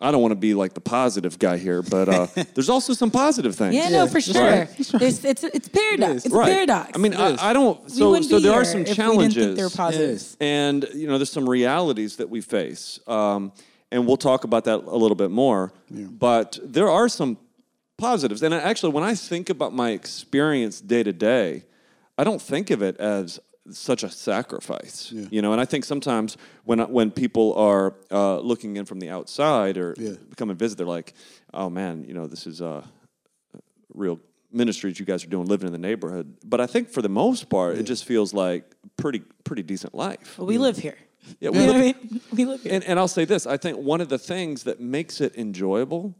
I 0.00 0.12
don't 0.12 0.22
want 0.22 0.32
to 0.32 0.36
be 0.36 0.54
like 0.54 0.74
the 0.74 0.80
positive 0.80 1.38
guy 1.38 1.56
here, 1.56 1.82
but 1.82 2.08
uh, 2.08 2.26
there's 2.54 2.68
also 2.68 2.92
some 2.92 3.10
positive 3.10 3.56
things. 3.56 3.74
Yeah, 3.74 3.88
no, 3.88 4.06
for 4.06 4.20
sure. 4.20 4.40
Right. 4.40 4.68
There's, 4.76 5.24
it's 5.24 5.42
it's 5.42 5.68
paradox. 5.68 6.24
It's 6.24 6.34
right. 6.34 6.48
a 6.48 6.52
paradox. 6.52 6.90
I 6.94 6.98
mean, 6.98 7.14
I, 7.14 7.50
I 7.50 7.52
don't. 7.52 7.90
So, 7.90 8.10
wouldn't 8.10 8.30
so 8.30 8.36
be 8.36 8.44
there 8.44 8.52
are 8.52 8.64
some 8.64 8.82
if 8.82 8.94
challenges. 8.94 9.34
We 9.36 9.42
didn't 9.42 9.56
think 9.56 9.56
they 9.56 9.64
were 9.64 9.70
positives. 9.70 10.36
and 10.40 10.88
you 10.94 11.08
know 11.08 11.18
there's 11.18 11.32
some 11.32 11.48
realities 11.48 12.16
that 12.16 12.30
we 12.30 12.40
face 12.40 13.00
um, 13.06 13.52
and 13.90 14.06
we'll 14.06 14.16
talk 14.16 14.44
about 14.44 14.64
that 14.64 14.84
a 14.84 14.96
little 14.96 15.16
bit 15.16 15.30
more 15.30 15.72
but 15.90 16.58
there 16.62 16.88
are 16.88 17.08
some 17.08 17.38
positives 17.96 18.42
and 18.42 18.54
actually 18.54 18.92
when 18.92 19.04
i 19.04 19.14
think 19.14 19.50
about 19.50 19.72
my 19.72 19.90
experience 19.90 20.80
day 20.80 21.02
to 21.02 21.12
day 21.12 21.64
i 22.16 22.24
don't 22.24 22.40
think 22.40 22.70
of 22.70 22.82
it 22.82 22.96
as 22.98 23.40
such 23.72 24.02
a 24.02 24.08
sacrifice 24.10 25.12
you 25.30 25.42
know 25.42 25.52
and 25.52 25.60
i 25.60 25.64
think 25.64 25.84
sometimes 25.84 26.36
when 26.64 26.78
when 26.92 27.10
people 27.10 27.54
are 27.54 27.94
uh, 28.10 28.38
looking 28.40 28.76
in 28.76 28.84
from 28.84 28.98
the 29.00 29.10
outside 29.10 29.76
or 29.76 29.94
Yeah. 29.98 30.14
come 30.36 30.50
and 30.50 30.58
visit 30.58 30.78
they're 30.78 30.86
like 30.86 31.12
oh 31.52 31.68
man 31.70 32.04
you 32.04 32.14
know 32.14 32.26
this 32.26 32.46
is 32.46 32.60
uh, 32.62 32.82
real 33.94 34.18
ministries 34.52 34.98
you 34.98 35.04
guys 35.04 35.24
are 35.24 35.28
doing 35.28 35.46
living 35.46 35.66
in 35.66 35.72
the 35.72 35.78
neighborhood 35.78 36.36
but 36.44 36.60
i 36.60 36.66
think 36.66 36.88
for 36.88 37.02
the 37.02 37.08
most 37.08 37.48
part 37.48 37.76
it 37.76 37.82
just 37.84 38.04
feels 38.04 38.32
like 38.32 38.64
pretty 38.96 39.20
pretty 39.44 39.62
decent 39.62 39.94
life 39.94 40.34
But 40.38 40.46
we 40.46 40.58
live 40.58 40.78
here. 40.78 40.96
yeah, 41.40 41.50
You 41.50 41.52
we 41.52 41.58
know 41.58 41.72
live- 41.72 41.74
what 41.74 41.96
I 41.96 42.10
mean? 42.10 42.20
We 42.32 42.44
live 42.46 42.62
here. 42.62 42.72
and, 42.74 42.84
and 42.84 42.98
I'll 42.98 43.08
say 43.18 43.24
this: 43.26 43.46
I 43.46 43.56
think 43.58 43.76
one 43.78 44.00
of 44.00 44.08
the 44.08 44.18
things 44.18 44.62
that 44.64 44.80
makes 44.80 45.20
it 45.20 45.36
enjoyable 45.36 46.14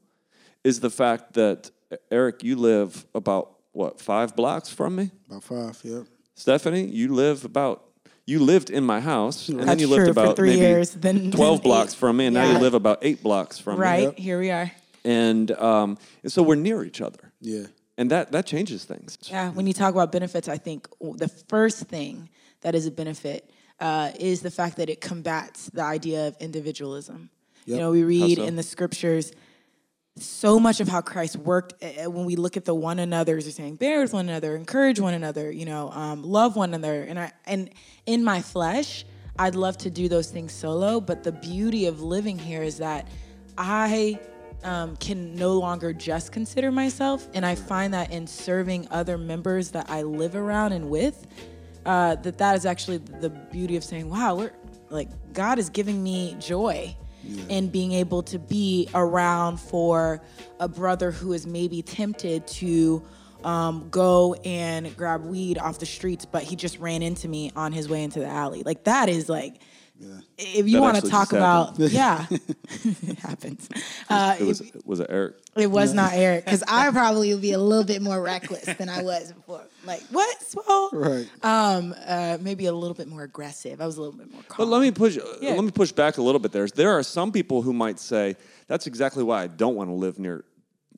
is 0.65 0.81
the 0.81 0.91
fact 0.91 1.33
that 1.35 1.71
Eric, 2.11 2.43
you 2.45 2.57
live 2.57 3.07
about 3.15 3.45
what 3.73 4.01
five 4.01 4.35
blocks 4.37 4.69
from 4.69 4.97
me. 4.97 5.11
About 5.31 5.45
five, 5.45 5.81
yep. 5.85 6.05
Stephanie, 6.39 6.87
you 6.87 7.13
live 7.13 7.45
about 7.45 7.85
you 8.25 8.39
lived 8.39 8.69
in 8.71 8.85
my 8.85 9.01
house, 9.01 9.49
and 9.49 9.61
then 9.61 9.79
you 9.79 9.87
lived 9.89 10.05
true, 10.05 10.13
for 10.13 10.21
about 10.21 10.37
three 10.37 10.51
maybe 10.51 10.61
years, 10.61 10.91
then- 10.93 11.31
twelve 11.33 11.59
then 11.59 11.65
blocks 11.65 11.95
eight. 11.95 11.99
from 11.99 12.17
me, 12.19 12.27
and 12.27 12.35
now 12.35 12.45
Yeah. 12.45 12.53
you 12.53 12.59
live 12.59 12.75
about 12.75 12.99
eight 13.03 13.23
blocks 13.23 13.59
from 13.59 13.75
me. 13.77 13.81
right 13.83 14.19
here 14.19 14.39
we 14.39 14.51
are. 14.51 14.71
And 15.05 15.51
um, 15.53 15.99
and 16.23 16.31
so 16.31 16.43
we're 16.43 16.55
near 16.55 16.85
each 16.85 17.01
other, 17.01 17.33
Yeah. 17.41 17.67
and 17.97 18.11
that 18.11 18.31
that 18.33 18.47
changes 18.47 18.85
things. 18.85 19.19
Yeah, 19.29 19.51
when 19.51 19.67
you 19.67 19.73
talk 19.73 19.93
about 19.95 20.13
benefits, 20.13 20.47
I 20.49 20.59
think 20.59 20.89
the 21.01 21.29
first 21.29 21.85
thing 21.87 22.29
that 22.61 22.75
is 22.75 22.87
a 22.87 22.91
benefit 22.93 23.51
uh, 23.81 24.11
is 24.21 24.41
the 24.43 24.51
fact 24.51 24.77
that 24.77 24.89
it 24.91 25.01
combats 25.01 25.71
the 25.71 25.83
idea 25.83 26.29
of 26.29 26.37
individualism. 26.41 27.31
You 27.65 27.77
know, 27.79 27.91
we 27.91 28.03
read 28.03 28.39
so? 28.39 28.45
in 28.45 28.57
the 28.57 28.63
scriptures 28.63 29.33
so 30.23 30.59
much 30.59 30.81
of 30.81 30.89
how 30.89 31.01
Christ 31.01 31.37
worked 31.37 31.83
uh, 31.83 32.11
when 32.11 32.25
we 32.25 32.37
look 32.37 32.57
at 32.57 32.65
the 32.65 32.75
one 32.75 32.99
another's, 32.99 33.47
are 33.47 33.51
saying, 33.51 33.77
bear 33.77 34.01
with 34.01 34.13
one 34.13 34.29
another, 34.29 34.57
encourage 34.57 35.01
one 35.01 35.15
another, 35.15 35.51
you 35.51 35.65
know, 35.65 35.91
um, 35.91 36.23
love 36.23 36.57
one 36.57 36.75
another. 36.75 37.03
And 37.03 37.19
I 37.19 37.33
and 37.47 37.71
in 38.07 38.25
my 38.25 38.43
flesh, 38.43 39.05
I'd 39.39 39.55
love 39.55 39.79
to 39.79 39.91
do 39.91 40.09
those 40.09 40.31
things 40.31 40.53
solo, 40.53 41.01
but 41.01 41.23
the 41.23 41.33
beauty 41.33 41.87
of 41.87 42.03
living 42.03 42.39
here 42.39 42.63
is 42.63 42.79
that 42.79 43.07
I 43.57 44.19
um, 44.65 44.97
can 44.97 45.35
no 45.35 45.59
longer 45.59 45.93
just 45.93 46.33
consider 46.33 46.73
myself, 46.73 47.29
and 47.35 47.47
I 47.47 47.55
find 47.55 47.95
that 47.95 48.11
in 48.11 48.27
serving 48.27 48.89
other 48.91 49.17
members 49.17 49.71
that 49.71 49.89
I 49.89 50.03
live 50.03 50.35
around 50.35 50.73
and 50.73 50.91
with, 50.91 51.27
uh, 51.87 52.17
that 52.17 52.39
that 52.39 52.57
is 52.57 52.67
actually 52.67 52.99
the 52.99 53.31
beauty 53.31 53.77
of 53.77 53.85
saying, 53.85 54.11
"Wow, 54.11 54.37
we're 54.37 54.53
like 54.91 55.09
God 55.33 55.59
is 55.59 55.71
giving 55.71 56.03
me 56.03 56.37
joy 56.41 56.97
in 57.49 57.69
being 57.69 57.93
able 57.93 58.23
to 58.25 58.39
be 58.39 58.89
around 58.95 59.59
for 59.59 60.21
a 60.61 60.69
brother 60.69 61.11
who 61.11 61.33
is 61.33 61.47
maybe 61.47 61.83
tempted 61.83 62.47
to 62.47 63.03
um, 63.45 63.89
go 63.91 64.35
and 64.45 64.97
grab 64.97 65.25
weed 65.25 65.59
off 65.59 65.79
the 65.79 65.87
streets, 65.87 66.25
but 66.25 66.43
he 66.43 66.57
just 66.57 66.79
ran 66.79 67.03
into 67.03 67.29
me 67.29 67.53
on 67.55 67.73
his 67.73 67.89
way 67.89 68.03
into 68.03 68.19
the 68.21 68.27
alley. 68.27 68.63
Like 68.65 68.85
that 68.85 69.09
is 69.09 69.29
like, 69.29 69.61
if 70.39 70.69
you 70.69 70.81
want 70.81 70.97
to 71.03 71.09
talk 71.11 71.33
about, 71.33 71.71
happened. 71.77 71.93
yeah, 71.93 72.27
it 72.31 73.19
happens. 73.19 73.69
Uh, 74.09 74.37
It 74.39 74.45
was 74.45 74.63
was 74.85 75.01
it 75.01 75.07
Eric? 75.11 75.37
it 75.57 75.67
was 75.71 75.93
not 75.93 76.13
Eric 76.13 76.45
because 76.45 76.63
I 76.69 76.91
probably 76.93 77.33
would 77.33 77.43
be 77.43 77.53
a 77.53 77.59
little 77.59 77.85
bit 77.85 78.01
more 78.03 78.21
reckless 78.23 78.65
than 78.77 78.89
I 78.89 79.03
was 79.03 79.33
before. 79.33 79.63
like 79.85 80.03
what? 80.13 80.41
Swole? 80.43 80.91
Right. 80.93 81.29
Um, 81.43 81.95
uh, 82.07 82.39
maybe 82.41 82.67
a 82.67 82.73
little 82.73 82.95
bit 82.95 83.09
more 83.09 83.23
aggressive. 83.23 83.81
I 83.81 83.87
was 83.87 83.97
a 83.97 84.03
little 84.03 84.17
bit 84.17 84.31
more 84.33 84.43
calm. 84.49 84.57
But 84.59 84.73
let 84.73 84.81
me 84.81 84.91
push. 84.91 85.17
Yeah. 85.41 85.55
Let 85.55 85.65
me 85.65 85.71
push 85.73 85.93
back 85.93 86.19
a 86.19 86.23
little 86.23 86.39
bit. 86.39 86.53
There, 86.53 86.67
there 86.69 86.93
are 86.93 87.03
some 87.03 87.33
people 87.33 87.63
who 87.63 87.73
might 87.73 87.99
say 87.99 88.37
that's 88.69 88.87
exactly 88.87 89.25
why 89.25 89.43
I 89.43 89.47
don't 89.49 89.75
want 89.75 89.91
to 89.91 89.95
live 89.95 90.19
near 90.19 90.45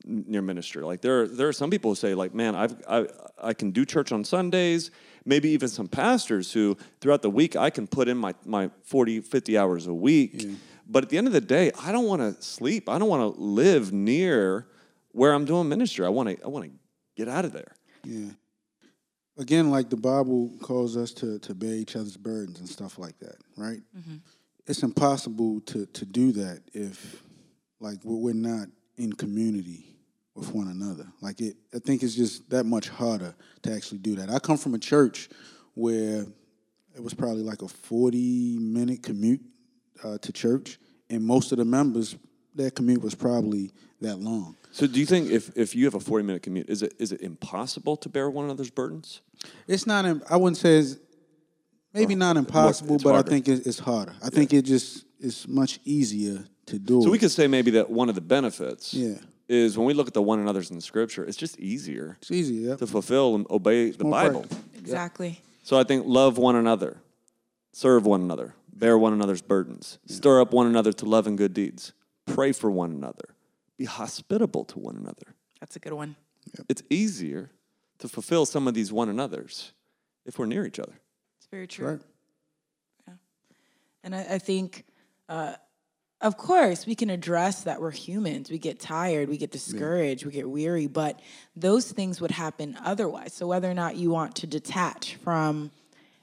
near 0.04 0.42
ministry. 0.42 0.82
Like 0.82 1.00
there, 1.00 1.22
are, 1.22 1.28
there 1.28 1.48
are 1.48 1.52
some 1.52 1.70
people 1.70 1.90
who 1.90 1.94
say, 1.94 2.14
like, 2.14 2.34
man, 2.34 2.54
I've, 2.54 2.74
I 2.88 3.06
I 3.42 3.54
can 3.54 3.70
do 3.70 3.84
church 3.84 4.12
on 4.12 4.24
Sundays. 4.24 4.90
Maybe 5.24 5.50
even 5.50 5.68
some 5.68 5.88
pastors 5.88 6.52
who 6.52 6.76
throughout 7.00 7.22
the 7.22 7.30
week 7.30 7.56
I 7.56 7.70
can 7.70 7.86
put 7.86 8.08
in 8.08 8.16
my 8.16 8.34
my 8.44 8.70
40, 8.84 9.20
50 9.20 9.58
hours 9.58 9.86
a 9.86 9.94
week. 9.94 10.46
But 10.86 11.04
at 11.04 11.10
the 11.10 11.18
end 11.18 11.26
of 11.26 11.32
the 11.32 11.40
day, 11.40 11.70
I 11.80 11.92
don't 11.92 12.06
want 12.06 12.20
to 12.20 12.42
sleep. 12.42 12.88
I 12.88 12.98
don't 12.98 13.08
want 13.08 13.34
to 13.34 13.40
live 13.40 13.92
near 13.92 14.66
where 15.12 15.32
I'm 15.32 15.44
doing 15.44 15.68
ministry. 15.68 16.04
I 16.04 16.08
want 16.08 16.28
to 16.28 16.44
I 16.44 16.48
want 16.48 16.64
to 16.66 16.70
get 17.16 17.28
out 17.28 17.44
of 17.44 17.52
there. 17.52 17.76
Yeah. 18.04 18.30
Again, 19.38 19.70
like 19.70 19.88
the 19.88 19.96
Bible 19.96 20.50
calls 20.60 20.96
us 20.96 21.12
to, 21.14 21.38
to 21.38 21.54
bear 21.54 21.74
each 21.74 21.96
other's 21.96 22.16
burdens 22.16 22.60
and 22.60 22.68
stuff 22.68 22.98
like 22.98 23.18
that, 23.20 23.36
right? 23.56 23.80
Mm-hmm. 23.96 24.16
It's 24.66 24.82
impossible 24.82 25.60
to, 25.62 25.86
to 25.86 26.04
do 26.04 26.32
that 26.32 26.60
if, 26.74 27.22
like, 27.80 28.04
we're, 28.04 28.16
we're 28.16 28.34
not 28.34 28.68
in 29.00 29.12
community 29.14 29.96
with 30.34 30.52
one 30.52 30.68
another. 30.68 31.06
Like, 31.20 31.40
it, 31.40 31.56
I 31.74 31.78
think 31.78 32.02
it's 32.02 32.14
just 32.14 32.48
that 32.50 32.64
much 32.64 32.88
harder 32.88 33.34
to 33.62 33.72
actually 33.72 33.98
do 33.98 34.14
that. 34.16 34.30
I 34.30 34.38
come 34.38 34.58
from 34.58 34.74
a 34.74 34.78
church 34.78 35.28
where 35.74 36.26
it 36.94 37.02
was 37.02 37.14
probably 37.14 37.42
like 37.42 37.62
a 37.62 37.68
40 37.68 38.58
minute 38.58 39.02
commute 39.02 39.40
uh, 40.04 40.18
to 40.18 40.32
church, 40.32 40.78
and 41.08 41.24
most 41.24 41.50
of 41.52 41.58
the 41.58 41.64
members, 41.64 42.16
that 42.54 42.74
commute 42.74 43.02
was 43.02 43.14
probably 43.14 43.72
that 44.00 44.18
long. 44.18 44.56
So, 44.72 44.86
do 44.86 45.00
you 45.00 45.06
think 45.06 45.30
if, 45.30 45.56
if 45.56 45.74
you 45.74 45.84
have 45.86 45.94
a 45.94 46.00
40 46.00 46.24
minute 46.24 46.42
commute, 46.42 46.68
is 46.68 46.82
it 46.82 46.94
is 46.98 47.12
it 47.12 47.22
impossible 47.22 47.96
to 47.98 48.08
bear 48.08 48.30
one 48.30 48.44
another's 48.44 48.70
burdens? 48.70 49.20
It's 49.66 49.86
not. 49.86 50.04
I 50.30 50.36
wouldn't 50.36 50.58
say 50.58 50.78
it's 50.78 50.96
maybe 51.92 52.14
not 52.14 52.36
impossible, 52.36 52.96
it's 52.96 53.04
but 53.04 53.14
harder. 53.14 53.28
I 53.28 53.30
think 53.30 53.48
it, 53.48 53.66
it's 53.66 53.78
harder. 53.78 54.14
I 54.22 54.30
think 54.30 54.52
it 54.52 54.62
just 54.62 55.04
is 55.20 55.46
much 55.48 55.80
easier 55.84 56.44
to 56.66 56.78
do. 56.78 57.02
So 57.02 57.10
we 57.10 57.16
it. 57.16 57.20
could 57.20 57.30
say 57.30 57.46
maybe 57.46 57.70
that 57.72 57.90
one 57.90 58.08
of 58.08 58.14
the 58.14 58.20
benefits 58.20 58.94
Yeah. 58.94 59.18
is 59.48 59.76
when 59.76 59.86
we 59.86 59.94
look 59.94 60.06
at 60.08 60.14
the 60.14 60.22
one 60.22 60.38
another's 60.40 60.70
in 60.70 60.76
the 60.76 60.82
scripture, 60.82 61.24
it's 61.24 61.36
just 61.36 61.58
easier 61.58 62.16
It's 62.22 62.30
easier. 62.30 62.70
Yep. 62.70 62.78
to 62.78 62.86
fulfill 62.86 63.34
and 63.34 63.46
obey 63.50 63.90
the 63.90 64.04
Bible. 64.04 64.40
practical. 64.40 64.64
exactly. 64.78 65.40
So 65.62 65.78
I 65.78 65.84
think 65.84 66.06
love 66.06 66.38
one 66.38 66.56
another, 66.56 66.96
serve 67.72 68.06
one 68.06 68.22
another, 68.22 68.54
bear 68.72 68.96
one 68.98 69.12
another's 69.12 69.42
burdens, 69.42 69.98
stir 70.06 70.40
up 70.40 70.52
one 70.52 70.66
another 70.66 70.92
to 70.92 71.04
love 71.04 71.26
and 71.26 71.36
good 71.36 71.52
deeds, 71.54 71.92
pray 72.26 72.52
for 72.52 72.70
one 72.70 72.90
another, 72.90 73.34
be 73.76 73.84
hospitable 73.84 74.64
to 74.66 74.78
one 74.78 74.96
another. 74.96 75.34
That's 75.60 75.76
a 75.76 75.78
good 75.78 75.92
one. 75.92 76.16
It's 76.68 76.82
easier 76.88 77.50
to 77.98 78.08
fulfill 78.08 78.46
some 78.46 78.66
of 78.66 78.72
these 78.74 78.90
one 78.92 79.08
another's 79.10 79.72
if 80.24 80.38
we're 80.38 80.46
near 80.46 80.64
each 80.64 80.78
other. 80.78 80.94
It's 81.38 81.46
very 81.50 81.66
true. 81.66 81.86
Right. 81.86 82.00
And 84.02 84.14
I, 84.14 84.20
I 84.30 84.38
think, 84.38 84.84
uh, 85.30 85.54
of 86.20 86.36
course, 86.36 86.84
we 86.84 86.94
can 86.94 87.08
address 87.08 87.62
that 87.62 87.80
we're 87.80 87.92
humans. 87.92 88.50
We 88.50 88.58
get 88.58 88.78
tired, 88.78 89.30
we 89.30 89.38
get 89.38 89.52
discouraged, 89.52 90.26
we 90.26 90.32
get 90.32 90.46
weary, 90.50 90.86
but 90.86 91.18
those 91.56 91.90
things 91.90 92.20
would 92.20 92.30
happen 92.32 92.76
otherwise. 92.84 93.32
So 93.32 93.46
whether 93.46 93.70
or 93.70 93.74
not 93.74 93.96
you 93.96 94.10
want 94.10 94.34
to 94.36 94.46
detach 94.46 95.14
from 95.24 95.70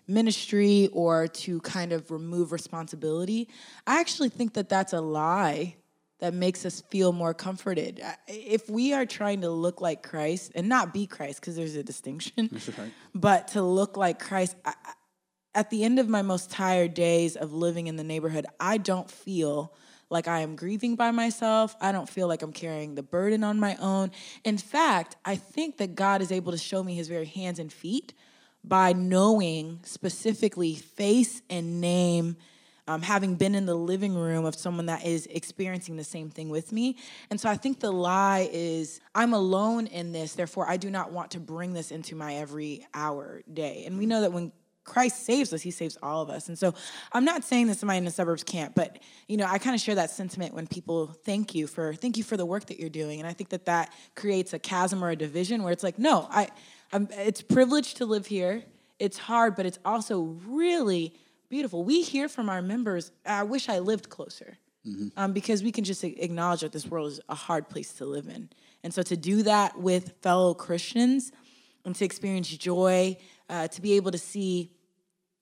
ministry 0.07 0.89
or 0.93 1.27
to 1.27 1.59
kind 1.61 1.93
of 1.93 2.11
remove 2.11 2.51
responsibility, 2.51 3.47
I 3.87 3.99
actually 3.99 4.29
think 4.29 4.53
that 4.53 4.69
that's 4.69 4.93
a 4.93 5.01
lie 5.01 5.75
that 6.19 6.33
makes 6.33 6.65
us 6.65 6.81
feel 6.89 7.11
more 7.11 7.33
comforted. 7.33 8.01
If 8.27 8.69
we 8.69 8.93
are 8.93 9.05
trying 9.05 9.41
to 9.41 9.49
look 9.49 9.81
like 9.81 10.03
Christ 10.03 10.51
and 10.55 10.67
not 10.69 10.93
be 10.93 11.07
Christ, 11.07 11.41
because 11.41 11.55
there's 11.55 11.75
a 11.75 11.83
distinction, 11.83 12.49
but 13.15 13.49
to 13.49 13.61
look 13.61 13.97
like 13.97 14.19
Christ, 14.19 14.55
I- 14.65 14.73
at 15.57 15.71
the 15.71 15.83
end 15.83 15.97
of 15.97 16.07
my 16.07 16.21
most 16.21 16.51
tired 16.51 16.93
days 16.93 17.35
of 17.35 17.51
living 17.51 17.87
in 17.87 17.95
the 17.95 18.03
neighborhood, 18.03 18.45
I 18.59 18.77
don't 18.77 19.09
feel 19.09 19.73
like 20.07 20.27
I 20.27 20.41
am 20.41 20.55
grieving 20.55 20.95
by 20.95 21.09
myself. 21.09 21.75
I 21.81 21.91
don't 21.91 22.07
feel 22.07 22.27
like 22.27 22.43
I'm 22.43 22.53
carrying 22.53 22.93
the 22.93 23.01
burden 23.01 23.43
on 23.43 23.59
my 23.59 23.75
own. 23.77 24.11
In 24.43 24.59
fact, 24.59 25.15
I 25.25 25.35
think 25.35 25.77
that 25.77 25.95
God 25.95 26.21
is 26.21 26.31
able 26.31 26.51
to 26.51 26.59
show 26.59 26.83
me 26.83 26.93
his 26.93 27.07
very 27.07 27.25
hands 27.25 27.57
and 27.57 27.73
feet 27.73 28.13
by 28.63 28.93
knowing 28.93 29.79
specifically 29.81 30.75
face 30.75 31.41
and 31.49 31.81
name 31.81 32.37
um, 32.87 33.01
having 33.01 33.35
been 33.35 33.55
in 33.55 33.65
the 33.65 33.75
living 33.75 34.13
room 34.13 34.45
of 34.45 34.55
someone 34.55 34.85
that 34.85 35.05
is 35.05 35.27
experiencing 35.31 35.97
the 35.97 36.03
same 36.03 36.29
thing 36.29 36.49
with 36.49 36.71
me. 36.71 36.97
And 37.31 37.41
so 37.41 37.49
I 37.49 37.57
think 37.57 37.79
the 37.79 37.91
lie 37.91 38.47
is 38.53 39.01
I'm 39.13 39.33
alone 39.33 39.87
in 39.87 40.11
this, 40.11 40.35
therefore 40.35 40.69
I 40.69 40.77
do 40.77 40.91
not 40.91 41.11
want 41.11 41.31
to 41.31 41.39
bring 41.39 41.73
this 41.73 41.91
into 41.91 42.15
my 42.15 42.35
every 42.35 42.85
hour 42.93 43.41
day. 43.51 43.83
And 43.85 43.97
we 43.97 44.05
know 44.05 44.21
that 44.21 44.31
when 44.31 44.51
Christ 44.87 45.25
saves 45.25 45.53
us, 45.53 45.61
he 45.61 45.69
saves 45.69 45.97
all 46.01 46.23
of 46.23 46.29
us. 46.29 46.47
And 46.47 46.57
so 46.57 46.73
I'm 47.11 47.25
not 47.25 47.43
saying 47.43 47.67
that 47.67 47.77
somebody 47.77 47.99
in 47.99 48.05
the 48.05 48.11
suburbs 48.11 48.43
can't, 48.43 48.73
but 48.73 48.97
you 49.27 49.37
know, 49.37 49.45
I 49.45 49.59
kind 49.59 49.75
of 49.75 49.81
share 49.81 49.95
that 49.95 50.09
sentiment 50.09 50.55
when 50.55 50.65
people 50.65 51.07
thank 51.07 51.53
you 51.53 51.67
for 51.67 51.93
thank 51.93 52.17
you 52.17 52.23
for 52.23 52.37
the 52.37 52.45
work 52.45 52.65
that 52.67 52.79
you're 52.79 52.89
doing. 52.89 53.19
And 53.19 53.27
I 53.27 53.33
think 53.33 53.49
that 53.49 53.65
that 53.65 53.93
creates 54.15 54.53
a 54.53 54.59
chasm 54.59 55.03
or 55.03 55.09
a 55.09 55.15
division 55.15 55.61
where 55.61 55.73
it's 55.73 55.83
like, 55.83 55.99
no, 55.99 56.27
I 56.31 56.47
I'm, 56.91 57.09
it's 57.11 57.41
privileged 57.41 57.97
to 57.97 58.05
live 58.05 58.25
here. 58.25 58.63
It's 58.97 59.17
hard, 59.17 59.55
but 59.55 59.65
it's 59.65 59.77
also 59.85 60.39
really 60.47 61.13
beautiful. 61.49 61.83
We 61.83 62.01
hear 62.01 62.27
from 62.27 62.49
our 62.49 62.61
members, 62.61 63.11
I 63.25 63.43
wish 63.43 63.69
I 63.69 63.79
lived 63.79 64.09
closer. 64.09 64.57
Um, 65.17 65.33
because 65.33 65.63
we 65.63 65.73
can 65.73 65.83
just 65.83 66.01
acknowledge 66.05 66.61
that 66.61 66.71
this 66.71 66.87
world 66.87 67.11
is 67.11 67.19
a 67.27 67.35
hard 67.35 67.67
place 67.67 67.91
to 67.95 68.05
live 68.05 68.29
in. 68.29 68.49
And 68.85 68.93
so 68.93 69.01
to 69.03 69.17
do 69.17 69.43
that 69.43 69.77
with 69.77 70.13
fellow 70.21 70.53
Christians 70.53 71.33
and 71.83 71.93
to 71.95 72.05
experience 72.05 72.47
joy, 72.47 73.17
uh, 73.49 73.67
to 73.67 73.81
be 73.81 73.93
able 73.93 74.11
to 74.11 74.17
see 74.17 74.71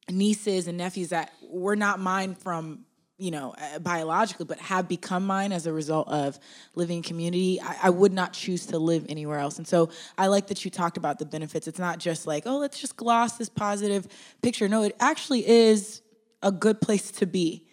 nieces 0.09 0.67
and 0.67 0.77
nephews 0.77 1.09
that 1.09 1.31
were 1.49 1.75
not 1.75 1.99
mine 1.99 2.35
from 2.35 2.85
you 3.17 3.31
know 3.31 3.55
uh, 3.57 3.79
biologically 3.79 4.45
but 4.45 4.59
have 4.59 4.87
become 4.87 5.25
mine 5.25 5.51
as 5.51 5.65
a 5.65 5.73
result 5.73 6.07
of 6.09 6.37
living 6.75 6.97
in 6.97 7.03
community 7.03 7.59
I, 7.61 7.77
I 7.83 7.89
would 7.89 8.11
not 8.13 8.33
choose 8.33 8.65
to 8.67 8.77
live 8.77 9.05
anywhere 9.09 9.39
else. 9.39 9.57
And 9.57 9.67
so 9.67 9.89
i 10.17 10.27
like 10.27 10.47
that 10.47 10.65
you 10.65 10.71
talked 10.71 10.97
about 10.97 11.17
the 11.19 11.25
benefits. 11.25 11.67
It's 11.67 11.79
not 11.79 11.99
just 11.99 12.27
like 12.27 12.43
oh 12.45 12.57
let's 12.57 12.79
just 12.79 12.97
gloss 12.97 13.37
this 13.37 13.49
positive 13.49 14.07
picture. 14.41 14.67
No 14.67 14.83
it 14.83 14.95
actually 14.99 15.47
is 15.47 16.01
a 16.43 16.51
good 16.51 16.81
place 16.81 17.11
to 17.11 17.25
be. 17.25 17.65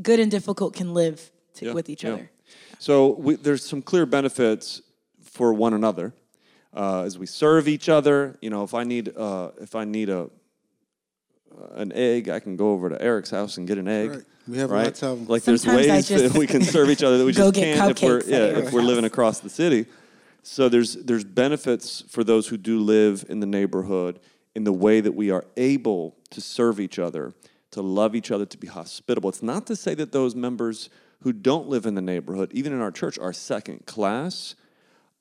Good 0.00 0.20
and 0.20 0.30
difficult 0.30 0.74
can 0.74 0.94
live 0.94 1.30
to, 1.54 1.66
Yeah, 1.66 1.72
with 1.72 1.88
each 1.88 2.04
yeah. 2.04 2.12
other. 2.12 2.30
So 2.78 3.14
we, 3.14 3.36
there's 3.36 3.64
some 3.64 3.82
clear 3.82 4.06
benefits 4.06 4.82
for 5.22 5.52
one 5.52 5.74
another 5.74 6.12
uh, 6.74 7.02
as 7.02 7.18
we 7.18 7.26
serve 7.26 7.68
each 7.68 7.88
other. 7.88 8.36
You 8.40 8.50
know, 8.50 8.62
if 8.64 8.74
I 8.74 8.84
need 8.84 9.16
uh, 9.16 9.50
if 9.60 9.74
I 9.74 9.84
need 9.84 10.08
a 10.08 10.30
an 11.74 11.92
egg, 11.92 12.28
I 12.28 12.40
can 12.40 12.56
go 12.56 12.72
over 12.72 12.88
to 12.88 13.00
Eric's 13.00 13.30
house 13.30 13.56
and 13.56 13.66
get 13.66 13.78
an 13.78 13.88
egg. 13.88 14.10
Right. 14.10 14.24
We 14.46 14.58
have 14.58 14.70
right? 14.70 14.86
lots 14.86 15.02
of 15.02 15.18
'em. 15.18 15.26
Like 15.26 15.42
there's 15.44 15.62
Sometimes 15.62 15.88
I 15.88 15.94
ways 15.94 16.08
that 16.32 16.38
we 16.38 16.46
can 16.46 16.62
serve 16.62 16.90
each 16.90 17.02
other 17.02 17.18
that 17.18 17.24
we 17.24 17.32
just 17.34 17.54
can't 17.54 17.90
if 17.90 18.02
we're 18.02 18.22
yeah 18.24 18.36
Eric's 18.36 18.68
if 18.68 18.74
we're 18.74 18.82
living 18.82 19.04
across 19.04 19.40
the 19.40 19.50
city. 19.50 19.86
So 20.42 20.68
there's 20.68 20.94
there's 20.94 21.24
benefits 21.24 22.02
for 22.08 22.24
those 22.24 22.48
who 22.48 22.56
do 22.56 22.78
live 22.78 23.24
in 23.28 23.40
the 23.40 23.46
neighborhood 23.46 24.20
in 24.54 24.64
the 24.64 24.72
way 24.72 25.00
that 25.00 25.12
we 25.12 25.30
are 25.30 25.44
able 25.56 26.16
to 26.30 26.40
serve 26.40 26.80
each 26.80 26.98
other, 26.98 27.34
to 27.70 27.82
love 27.82 28.14
each 28.14 28.30
other, 28.30 28.46
to 28.46 28.58
be 28.58 28.66
hospitable. 28.66 29.28
It's 29.28 29.42
not 29.42 29.66
to 29.66 29.76
say 29.76 29.94
that 29.94 30.12
those 30.12 30.34
members 30.34 30.90
who 31.22 31.32
don't 31.32 31.68
live 31.68 31.86
in 31.86 31.94
the 31.94 32.02
neighborhood, 32.02 32.50
even 32.52 32.72
in 32.72 32.80
our 32.80 32.90
church, 32.90 33.18
are 33.18 33.32
second 33.32 33.86
class. 33.86 34.54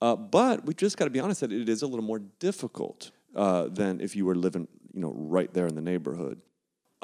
Uh, 0.02 0.16
but 0.16 0.66
we 0.66 0.74
just 0.74 0.98
got 0.98 1.06
to 1.06 1.12
be 1.12 1.20
honest 1.20 1.42
that 1.42 1.52
it 1.52 1.68
is 1.70 1.82
a 1.82 1.88
little 1.88 2.06
more 2.06 2.20
difficult 2.40 3.12
uh, 3.36 3.68
than 3.68 4.00
if 4.00 4.16
you 4.16 4.26
were 4.26 4.36
living, 4.36 4.68
you 4.98 5.04
know, 5.04 5.14
right 5.16 5.54
there 5.54 5.68
in 5.68 5.76
the 5.76 5.82
neighborhood. 5.82 6.42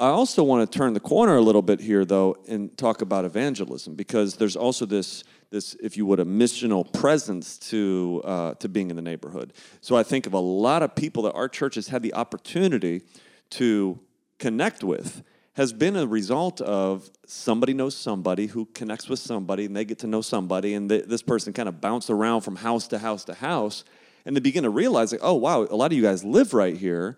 I 0.00 0.08
also 0.08 0.42
want 0.42 0.68
to 0.68 0.78
turn 0.78 0.94
the 0.94 1.00
corner 1.00 1.36
a 1.36 1.40
little 1.40 1.62
bit 1.62 1.78
here, 1.78 2.04
though, 2.04 2.36
and 2.48 2.76
talk 2.76 3.02
about 3.02 3.24
evangelism 3.24 3.94
because 3.94 4.34
there's 4.34 4.56
also 4.56 4.84
this, 4.84 5.22
this, 5.50 5.76
if 5.80 5.96
you 5.96 6.04
would, 6.06 6.18
a 6.18 6.24
missional 6.24 6.92
presence 6.92 7.56
to 7.70 8.20
uh, 8.24 8.54
to 8.54 8.68
being 8.68 8.90
in 8.90 8.96
the 8.96 9.02
neighborhood. 9.02 9.52
So 9.80 9.94
I 9.94 10.02
think 10.02 10.26
of 10.26 10.32
a 10.32 10.40
lot 10.40 10.82
of 10.82 10.96
people 10.96 11.22
that 11.22 11.34
our 11.34 11.48
church 11.48 11.76
has 11.76 11.86
had 11.86 12.02
the 12.02 12.12
opportunity 12.14 13.02
to 13.50 14.00
connect 14.40 14.82
with 14.82 15.22
has 15.52 15.72
been 15.72 15.94
a 15.94 16.04
result 16.04 16.60
of 16.60 17.08
somebody 17.24 17.72
knows 17.72 17.96
somebody 17.96 18.48
who 18.48 18.64
connects 18.74 19.08
with 19.08 19.20
somebody, 19.20 19.66
and 19.66 19.76
they 19.76 19.84
get 19.84 20.00
to 20.00 20.08
know 20.08 20.20
somebody, 20.20 20.74
and 20.74 20.88
th- 20.88 21.04
this 21.04 21.22
person 21.22 21.52
kind 21.52 21.68
of 21.68 21.80
bounce 21.80 22.10
around 22.10 22.40
from 22.40 22.56
house 22.56 22.88
to 22.88 22.98
house 22.98 23.22
to 23.22 23.34
house, 23.34 23.84
and 24.26 24.34
they 24.34 24.40
begin 24.40 24.64
to 24.64 24.70
realize, 24.70 25.12
like, 25.12 25.20
oh 25.22 25.34
wow, 25.34 25.62
a 25.62 25.76
lot 25.76 25.92
of 25.92 25.96
you 25.96 26.02
guys 26.02 26.24
live 26.24 26.52
right 26.52 26.76
here. 26.76 27.16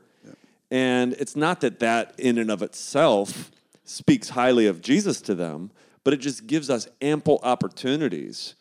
And 0.70 1.12
it's 1.14 1.36
not 1.36 1.60
that 1.60 1.78
that 1.80 2.14
in 2.18 2.38
and 2.38 2.50
of 2.50 2.62
itself 2.62 3.50
speaks 3.84 4.30
highly 4.30 4.66
of 4.66 4.80
Jesus 4.82 5.20
to 5.22 5.34
them, 5.34 5.70
but 6.04 6.12
it 6.12 6.18
just 6.18 6.46
gives 6.46 6.70
us 6.70 6.88
ample 7.00 7.40
opportunities 7.42 8.54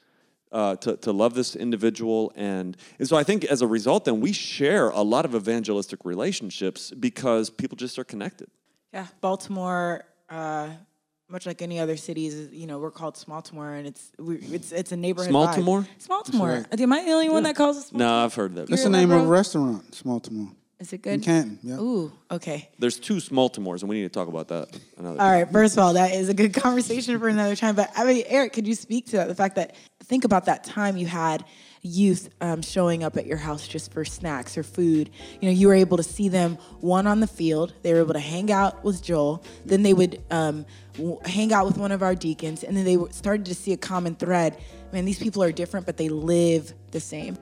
uh, 0.52 0.76
to, 0.78 0.96
to 0.98 1.12
love 1.12 1.34
this 1.34 1.56
individual. 1.56 2.32
And, 2.36 2.78
and 3.00 3.08
so 3.08 3.18
I 3.18 3.24
think 3.24 3.44
as 3.46 3.62
a 3.62 3.68
result, 3.68 4.06
then 4.06 4.22
we 4.22 4.32
share 4.32 4.90
a 4.90 5.02
lot 5.02 5.26
of 5.26 5.36
evangelistic 5.36 6.06
relationships 6.06 6.92
because 6.92 7.50
people 7.50 7.76
just 7.76 8.00
are 8.00 8.04
connected. 8.04 8.48
Yeah, 8.94 9.08
Baltimore, 9.20 10.06
uh, 10.30 10.70
much 11.28 11.46
like 11.46 11.62
any 11.62 11.80
other 11.80 11.98
cities, 11.98 12.50
you 12.54 12.68
know, 12.68 12.80
we're 12.80 12.92
called 12.92 13.16
Smalltimore, 13.16 13.78
and 13.78 13.88
it's 13.88 14.12
we, 14.18 14.38
it's 14.38 14.72
it's 14.72 14.92
a 14.92 14.98
neighborhood. 14.98 15.34
Smalltimore? 15.34 15.86
vibe. 15.86 16.08
Smalltimore. 16.08 16.66
right. 16.72 16.80
Am 16.80 16.94
I 16.94 17.04
the 17.04 17.12
only 17.12 17.30
one 17.30 17.44
that 17.44 17.56
calls 17.56 17.78
it? 17.78 17.94
Smalltimore? 17.94 17.98
No, 17.98 18.24
I've 18.24 18.36
heard 18.36 18.56
that. 18.56 18.70
That's 18.70 18.84
the 18.84 18.90
name 18.90 19.12
of 19.12 19.24
a 19.24 19.26
restaurant, 19.26 19.92
Smalltimore. 19.92 20.54
Is 20.79 20.91
it 20.91 21.05
In 21.05 21.20
good? 21.20 21.24
Canton, 21.24 21.60
yeah. 21.63 21.79
Ooh, 21.79 22.12
okay. 22.29 22.70
There's 22.77 23.00
two 23.00 23.15
Smalltimores, 23.15 23.82
and 23.82 23.89
we 23.89 23.96
need 23.96 24.03
to 24.03 24.10
talk 24.10 24.27
about 24.27 24.50
that 24.50 24.77
another 24.98 25.22
All 25.22 25.32
right. 25.32 25.50
First 25.50 25.77
of 25.77 25.79
all, 25.79 25.94
that 25.94 26.13
is 26.13 26.27
a 26.27 26.34
good 26.34 26.53
conversation 26.62 27.17
for 27.17 27.29
another 27.29 27.55
time. 27.55 27.75
But 27.75 27.91
I 27.96 28.03
mean, 28.03 28.24
Eric, 28.27 28.53
could 28.53 28.67
you 28.67 28.75
speak 28.75 29.05
to 29.08 29.17
that? 29.17 29.29
The 29.29 29.36
fact 29.36 29.55
that 29.55 29.75
think 30.03 30.25
about 30.25 30.46
that 30.46 30.65
time 30.65 30.98
you 30.98 31.08
had 31.08 31.46
youth 31.82 32.29
um, 32.41 32.62
showing 32.62 33.03
up 33.03 33.15
at 33.15 33.25
your 33.25 33.38
house 33.38 33.67
just 33.67 33.94
for 33.94 34.03
snacks 34.03 34.58
or 34.58 34.63
food. 34.63 35.10
You 35.39 35.50
know, 35.50 35.53
you 35.53 35.67
were 35.67 35.75
able 35.75 35.98
to 35.98 36.03
see 36.03 36.29
them 36.29 36.58
one 36.82 37.08
on 37.08 37.20
the 37.20 37.27
field. 37.27 37.74
They 37.84 37.94
were 37.94 38.00
able 38.00 38.13
to 38.13 38.20
hang 38.20 38.51
out 38.51 38.84
with 38.84 39.03
Joel. 39.03 39.44
Then 39.65 39.84
they 39.84 39.94
would 39.94 40.22
um, 40.32 40.65
w- 40.96 41.20
hang 41.25 41.53
out 41.53 41.65
with 41.65 41.77
one 41.77 41.91
of 41.91 42.01
our 42.03 42.15
deacons, 42.15 42.63
and 42.63 42.75
then 42.75 42.84
they 42.86 42.96
w- 42.96 43.12
started 43.13 43.46
to 43.46 43.55
see 43.55 43.72
a 43.72 43.77
common 43.77 44.15
thread. 44.15 44.58
Man, 44.91 45.05
these 45.05 45.20
people 45.20 45.44
are 45.44 45.51
different, 45.51 45.86
but 45.86 45.98
they 45.98 46.10
live 46.10 46.74
the 46.91 47.00
same. 47.00 47.38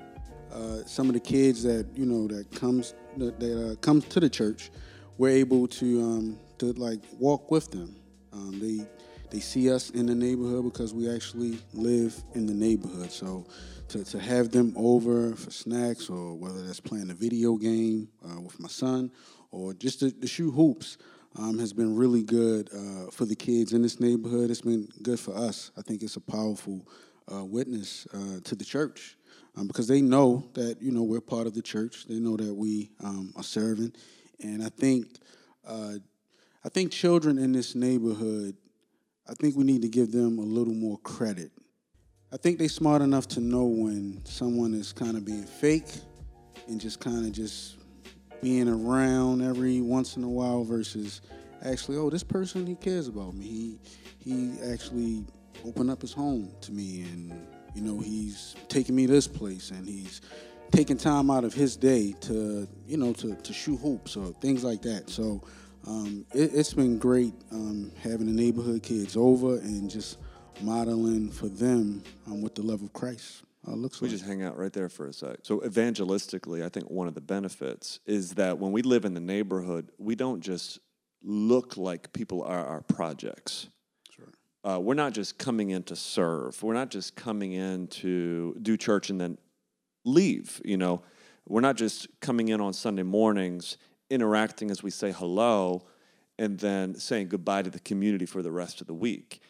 Uh, 0.53 0.85
some 0.85 1.07
of 1.07 1.13
the 1.13 1.19
kids 1.19 1.63
that 1.63 1.87
you 1.95 2.05
know 2.05 2.27
that 2.27 2.51
comes 2.51 2.93
that, 3.17 3.39
that 3.39 3.71
uh, 3.71 3.75
comes 3.77 4.05
to 4.05 4.19
the 4.19 4.29
church, 4.29 4.71
we're 5.17 5.29
able 5.29 5.67
to 5.67 6.01
um, 6.01 6.39
to 6.59 6.73
like 6.73 6.99
walk 7.19 7.49
with 7.49 7.71
them. 7.71 7.95
Um, 8.31 8.59
they 8.59 8.85
they 9.31 9.39
see 9.39 9.71
us 9.71 9.89
in 9.89 10.05
the 10.05 10.15
neighborhood 10.15 10.63
because 10.63 10.93
we 10.93 11.09
actually 11.09 11.57
live 11.73 12.15
in 12.35 12.45
the 12.45 12.53
neighborhood. 12.53 13.11
So 13.11 13.45
to, 13.89 14.03
to 14.03 14.19
have 14.19 14.51
them 14.51 14.73
over 14.75 15.35
for 15.35 15.49
snacks 15.49 16.09
or 16.09 16.35
whether 16.35 16.65
that's 16.65 16.79
playing 16.79 17.09
a 17.09 17.15
video 17.15 17.55
game 17.55 18.09
uh, 18.23 18.39
with 18.39 18.59
my 18.59 18.69
son 18.69 19.11
or 19.51 19.73
just 19.73 19.99
to, 19.99 20.11
to 20.11 20.27
shoot 20.27 20.51
hoops. 20.51 20.97
Um, 21.35 21.57
has 21.57 21.73
been 21.73 21.95
really 21.95 22.21
good 22.21 22.69
uh, 22.71 23.09
for 23.09 23.25
the 23.25 23.35
kids 23.35 23.73
in 23.73 23.81
this 23.81 23.99
neighborhood. 23.99 24.51
It's 24.51 24.61
been 24.61 24.87
good 25.01 25.19
for 25.19 25.35
us. 25.35 25.71
I 25.75 25.81
think 25.81 26.03
it's 26.03 26.15
a 26.15 26.21
powerful 26.21 26.87
uh, 27.33 27.43
witness 27.43 28.05
uh, 28.13 28.39
to 28.43 28.53
the 28.53 28.63
church 28.63 29.17
um, 29.55 29.67
because 29.67 29.87
they 29.87 30.01
know 30.01 30.49
that 30.53 30.81
you 30.81 30.91
know 30.91 31.03
we're 31.03 31.21
part 31.21 31.47
of 31.47 31.53
the 31.53 31.61
church. 31.61 32.05
They 32.07 32.19
know 32.19 32.37
that 32.37 32.53
we 32.53 32.91
um, 33.03 33.33
are 33.35 33.43
serving, 33.43 33.93
and 34.41 34.63
I 34.63 34.69
think 34.69 35.07
uh, 35.67 35.95
I 36.65 36.69
think 36.69 36.91
children 36.91 37.37
in 37.37 37.51
this 37.51 37.75
neighborhood, 37.75 38.55
I 39.29 39.33
think 39.33 39.55
we 39.55 39.63
need 39.63 39.81
to 39.81 39.89
give 39.89 40.11
them 40.11 40.39
a 40.39 40.43
little 40.43 40.73
more 40.73 40.97
credit. 40.99 41.51
I 42.31 42.37
think 42.37 42.57
they're 42.57 42.69
smart 42.69 43.01
enough 43.01 43.27
to 43.29 43.39
know 43.39 43.65
when 43.65 44.25
someone 44.25 44.73
is 44.73 44.91
kind 44.91 45.15
of 45.17 45.23
being 45.23 45.43
fake 45.43 45.89
and 46.67 46.81
just 46.81 46.99
kind 46.99 47.25
of 47.25 47.31
just 47.31 47.77
being 48.41 48.67
around 48.67 49.41
every 49.41 49.81
once 49.81 50.17
in 50.17 50.23
a 50.23 50.29
while 50.29 50.63
versus 50.63 51.21
actually, 51.63 51.97
oh, 51.97 52.09
this 52.09 52.23
person 52.23 52.65
he 52.65 52.75
cares 52.75 53.07
about 53.07 53.35
me. 53.35 53.45
He 53.45 53.79
he 54.17 54.53
actually 54.71 55.25
opened 55.65 55.91
up 55.91 56.01
his 56.01 56.13
home 56.13 56.49
to 56.61 56.71
me 56.71 57.01
and 57.01 57.47
you 57.75 57.81
know 57.81 57.99
he's 57.99 58.55
taking 58.67 58.95
me 58.95 59.07
to 59.07 59.13
this 59.13 59.27
place 59.27 59.71
and 59.71 59.87
he's 59.87 60.21
taking 60.71 60.97
time 60.97 61.29
out 61.29 61.43
of 61.43 61.53
his 61.53 61.75
day 61.75 62.13
to 62.21 62.67
you 62.87 62.97
know 62.97 63.13
to, 63.13 63.35
to 63.35 63.53
shoot 63.53 63.77
hoops 63.77 64.15
or 64.15 64.27
things 64.33 64.63
like 64.63 64.81
that. 64.81 65.09
So 65.09 65.43
um, 65.87 66.25
it, 66.33 66.51
it's 66.53 66.73
been 66.73 66.97
great 66.97 67.33
um, 67.51 67.91
having 68.01 68.25
the 68.25 68.33
neighborhood 68.33 68.83
kids 68.83 69.17
over 69.17 69.57
and 69.57 69.89
just 69.89 70.17
modeling 70.61 71.29
for 71.29 71.47
them 71.47 72.03
um, 72.27 72.41
what 72.41 72.55
the 72.55 72.61
love 72.61 72.81
of 72.81 72.93
Christ 72.93 73.43
uh, 73.67 73.71
looks 73.71 74.01
We 74.01 74.07
like. 74.07 74.11
We 74.11 74.17
just 74.17 74.27
hang 74.27 74.43
out 74.43 74.57
right 74.57 74.71
there 74.71 74.89
for 74.89 75.07
a 75.07 75.13
sec. 75.13 75.39
So, 75.43 75.59
evangelistically, 75.59 76.63
I 76.63 76.69
think 76.69 76.89
one 76.89 77.07
of 77.07 77.15
the 77.15 77.21
benefits 77.21 77.99
is 78.05 78.31
that 78.35 78.59
when 78.59 78.71
we 78.71 78.81
live 78.81 79.05
in 79.05 79.13
the 79.13 79.19
neighborhood, 79.19 79.91
we 79.97 80.15
don't 80.15 80.41
just 80.41 80.79
look 81.21 81.77
like 81.77 82.11
people 82.13 82.43
are 82.43 82.65
our 82.65 82.81
projects. 82.81 83.69
Uh, 84.63 84.79
we're 84.79 84.93
not 84.93 85.13
just 85.13 85.37
coming 85.37 85.71
in 85.71 85.83
to 85.83 85.95
serve. 85.95 86.61
We're 86.63 86.73
not 86.73 86.89
just 86.89 87.15
coming 87.15 87.51
in 87.53 87.87
to 87.87 88.55
do 88.61 88.77
church 88.77 89.09
and 89.09 89.19
then 89.19 89.37
leave. 90.05 90.61
You 90.63 90.77
know, 90.77 91.01
we're 91.47 91.61
not 91.61 91.75
just 91.75 92.07
coming 92.21 92.47
in 92.47 92.61
on 92.61 92.73
Sunday 92.73 93.03
mornings, 93.03 93.77
interacting 94.09 94.71
as 94.71 94.81
we 94.81 94.89
say 94.89 95.11
hello, 95.11 95.83
and 96.39 96.57
then 96.57 96.95
saying 96.95 97.27
goodbye 97.27 97.61
to 97.61 97.69
the 97.69 97.79
community 97.79 98.25
for 98.25 98.41
the 98.41 98.51
rest 98.51 98.79
of 98.79 98.87
the 98.87 98.93
week. 98.93 99.41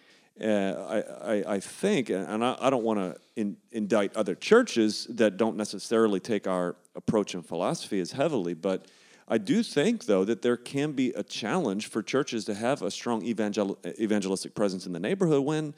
Uh, 0.41 0.45
I, 0.45 1.33
I, 1.33 1.53
I 1.55 1.59
think, 1.59 2.09
and 2.09 2.43
I, 2.43 2.57
I 2.59 2.69
don't 2.71 2.83
want 2.83 2.99
to 2.99 3.15
in, 3.35 3.55
indict 3.71 4.15
other 4.15 4.33
churches 4.33 5.05
that 5.11 5.37
don't 5.37 5.57
necessarily 5.57 6.19
take 6.19 6.47
our 6.47 6.75
approach 6.95 7.35
and 7.35 7.45
philosophy 7.45 7.99
as 7.99 8.11
heavily, 8.11 8.55
but 8.55 8.87
I 9.27 9.37
do 9.37 9.63
think, 9.63 10.05
though, 10.05 10.25
that 10.25 10.41
there 10.41 10.57
can 10.57 10.91
be 10.91 11.11
a 11.11 11.23
challenge 11.23 11.87
for 11.87 12.03
churches 12.03 12.45
to 12.45 12.53
have 12.53 12.81
a 12.81 12.91
strong 12.91 13.23
evangel- 13.25 13.79
evangelistic 13.99 14.53
presence 14.53 14.85
in 14.85 14.93
the 14.93 14.99
neighborhood 14.99 15.43
when, 15.45 15.73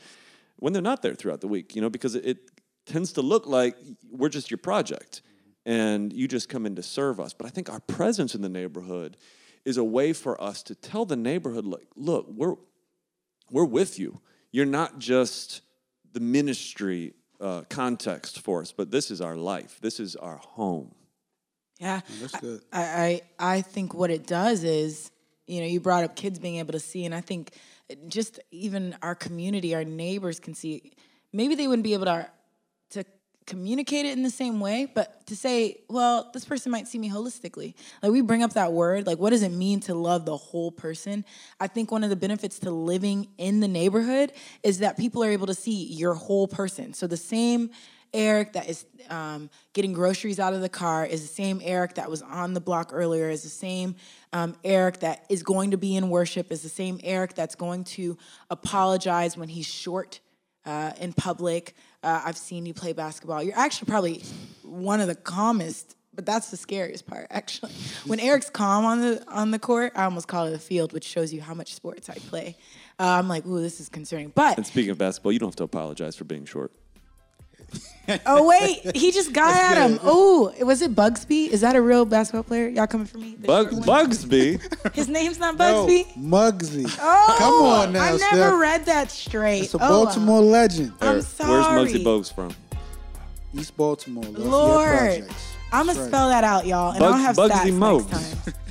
when 0.57 0.73
they're 0.73 0.81
not 0.81 1.01
there 1.01 1.15
throughout 1.15 1.41
the 1.41 1.47
week, 1.47 1.75
you 1.75 1.81
know, 1.81 1.89
because 1.89 2.15
it, 2.15 2.25
it 2.25 2.37
tends 2.85 3.13
to 3.13 3.21
look 3.21 3.45
like 3.45 3.75
we're 4.09 4.29
just 4.29 4.49
your 4.49 4.57
project 4.57 5.21
and 5.65 6.13
you 6.13 6.27
just 6.27 6.49
come 6.49 6.65
in 6.65 6.75
to 6.75 6.83
serve 6.83 7.19
us. 7.19 7.33
But 7.33 7.47
I 7.47 7.49
think 7.49 7.69
our 7.69 7.79
presence 7.81 8.35
in 8.35 8.41
the 8.41 8.49
neighborhood 8.49 9.17
is 9.63 9.77
a 9.77 9.83
way 9.83 10.13
for 10.13 10.39
us 10.41 10.61
to 10.63 10.75
tell 10.75 11.05
the 11.05 11.15
neighborhood, 11.15 11.65
like, 11.65 11.87
look, 11.95 12.27
we're, 12.29 12.55
we're 13.51 13.65
with 13.65 13.97
you. 13.99 14.21
You're 14.51 14.65
not 14.65 14.99
just 14.99 15.61
the 16.13 16.19
ministry 16.19 17.13
uh, 17.41 17.63
context 17.69 18.39
for 18.39 18.61
us, 18.61 18.71
but 18.71 18.91
this 18.91 19.11
is 19.11 19.21
our 19.21 19.35
life. 19.35 19.79
This 19.81 19.99
is 19.99 20.15
our 20.15 20.37
home. 20.37 20.93
Yeah, 21.79 22.01
that's 22.21 22.35
good. 22.39 22.61
I, 22.71 23.21
I 23.39 23.55
I 23.57 23.61
think 23.61 23.93
what 23.93 24.09
it 24.09 24.25
does 24.25 24.63
is, 24.63 25.11
you 25.45 25.59
know, 25.59 25.67
you 25.67 25.79
brought 25.79 26.03
up 26.03 26.15
kids 26.15 26.39
being 26.39 26.55
able 26.57 26.71
to 26.73 26.79
see, 26.79 27.05
and 27.05 27.13
I 27.13 27.21
think 27.21 27.51
just 28.07 28.39
even 28.51 28.95
our 29.01 29.15
community, 29.15 29.75
our 29.75 29.83
neighbors 29.83 30.39
can 30.39 30.53
see. 30.53 30.93
Maybe 31.33 31.55
they 31.55 31.67
wouldn't 31.67 31.83
be 31.83 31.93
able 31.93 32.05
to 32.05 32.29
to 32.91 33.03
communicate 33.45 34.05
it 34.05 34.13
in 34.17 34.23
the 34.23 34.29
same 34.29 34.59
way, 34.59 34.87
but 34.95 35.25
to 35.27 35.35
say, 35.35 35.81
well, 35.89 36.31
this 36.33 36.45
person 36.45 36.71
might 36.71 36.87
see 36.87 36.97
me 36.97 37.09
holistically. 37.09 37.75
Like 38.01 38.11
we 38.11 38.21
bring 38.21 38.41
up 38.41 38.53
that 38.53 38.71
word, 38.73 39.05
like 39.05 39.19
what 39.19 39.31
does 39.31 39.43
it 39.43 39.51
mean 39.51 39.81
to 39.81 39.93
love 39.93 40.25
the 40.25 40.37
whole 40.37 40.71
person? 40.71 41.25
I 41.59 41.67
think 41.67 41.91
one 41.91 42.03
of 42.03 42.09
the 42.09 42.15
benefits 42.15 42.57
to 42.59 42.71
living 42.71 43.27
in 43.37 43.59
the 43.59 43.67
neighborhood 43.67 44.31
is 44.63 44.79
that 44.79 44.97
people 44.97 45.23
are 45.23 45.29
able 45.29 45.47
to 45.47 45.53
see 45.53 45.85
your 45.85 46.13
whole 46.15 46.47
person. 46.47 46.93
So 46.93 47.05
the 47.05 47.17
same 47.17 47.69
Eric 48.15 48.53
that 48.53 48.69
is 48.69 48.85
um, 49.09 49.49
getting 49.73 49.93
groceries 49.93 50.39
out 50.39 50.53
of 50.53 50.61
the 50.61 50.69
car 50.69 51.05
is 51.05 51.21
the 51.21 51.27
same 51.27 51.61
Eric 51.63 51.95
that 51.95 52.09
was 52.09 52.21
on 52.21 52.53
the 52.53 52.61
block 52.61 52.91
earlier, 52.93 53.29
is 53.29 53.43
the 53.43 53.49
same 53.49 53.95
um, 54.33 54.55
Eric 54.63 55.01
that 55.01 55.25
is 55.29 55.43
going 55.43 55.71
to 55.71 55.77
be 55.77 55.95
in 55.95 56.09
worship, 56.09 56.51
is 56.51 56.63
the 56.63 56.69
same 56.69 56.99
Eric 57.03 57.35
that's 57.35 57.55
going 57.55 57.83
to 57.83 58.17
apologize 58.49 59.37
when 59.37 59.49
he's 59.49 59.67
short 59.67 60.21
uh, 60.65 60.93
in 60.99 61.13
public. 61.13 61.75
Uh, 62.01 62.21
I've 62.25 62.37
seen 62.37 62.65
you 62.65 62.73
play 62.73 62.93
basketball. 62.93 63.43
You're 63.43 63.57
actually 63.57 63.87
probably 63.87 64.23
one 64.63 65.01
of 65.01 65.07
the 65.07 65.15
calmest, 65.15 65.95
but 66.13 66.25
that's 66.25 66.49
the 66.49 66.57
scariest 66.57 67.05
part, 67.05 67.27
actually. 67.29 67.73
When 68.05 68.19
Eric's 68.21 68.49
calm 68.49 68.85
on 68.85 69.01
the 69.01 69.23
on 69.27 69.51
the 69.51 69.59
court, 69.59 69.91
I 69.95 70.05
almost 70.05 70.27
call 70.27 70.47
it 70.47 70.53
a 70.53 70.59
field, 70.59 70.93
which 70.93 71.03
shows 71.03 71.33
you 71.33 71.41
how 71.41 71.53
much 71.53 71.73
sports 71.75 72.09
I 72.09 72.15
play. 72.15 72.55
Uh, 72.97 73.17
I'm 73.19 73.27
like, 73.27 73.45
ooh, 73.45 73.61
this 73.61 73.81
is 73.81 73.89
concerning. 73.89 74.31
But 74.33 74.55
And 74.57 74.65
speaking 74.65 74.91
of 74.91 74.97
basketball, 74.97 75.33
you 75.33 75.39
don't 75.39 75.49
have 75.49 75.57
to 75.57 75.63
apologize 75.63 76.15
for 76.15 76.23
being 76.23 76.45
short. 76.45 76.71
Oh 78.25 78.47
wait, 78.47 78.95
he 78.95 79.11
just 79.11 79.33
got 79.33 79.55
at 79.55 79.77
him. 79.89 79.99
Oh, 80.03 80.53
was 80.61 80.81
it 80.81 80.93
Bugsby? 80.95 81.47
Is 81.49 81.61
that 81.61 81.75
a 81.75 81.81
real 81.81 82.05
basketball 82.05 82.43
player? 82.43 82.67
Y'all 82.67 82.87
coming 82.87 83.07
for 83.07 83.17
me? 83.17 83.35
The 83.39 83.47
Bug. 83.47 83.71
Bugsby. 83.71 84.93
His 84.95 85.07
name's 85.07 85.39
not 85.39 85.57
No, 85.57 85.85
Bugsby. 85.87 86.13
Muggsy. 86.15 86.97
Oh, 87.01 87.35
Come 87.39 87.53
on 87.65 87.93
now, 87.93 88.03
I 88.03 88.09
never 88.11 88.17
Steph. 88.19 88.59
read 88.59 88.85
that 88.85 89.11
straight. 89.11 89.63
It's 89.63 89.73
a 89.73 89.77
Oh, 89.77 89.85
uh, 89.85 89.89
Baltimore 90.05 90.41
legend. 90.41 90.93
I'm 91.01 91.13
Where's 91.15 91.27
sorry. 91.27 91.85
Muggsy 91.87 92.03
Bogues 92.03 92.33
from? 92.33 92.51
East 93.53 93.75
Baltimore. 93.77 94.23
Lafayette 94.25 94.47
Lord, 94.47 95.25
I'm 95.71 95.85
gonna 95.87 95.99
right. 95.99 96.07
spell 96.07 96.29
that 96.29 96.43
out, 96.43 96.65
y'all, 96.67 96.91
and 96.91 97.03
I'll 97.03 97.11
Bugs, 97.13 97.23
have 97.23 97.35
Bugsy 97.35 97.71
stats 97.71 97.79
Mogues. 97.79 98.11
next 98.11 98.67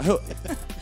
time. 0.47 0.57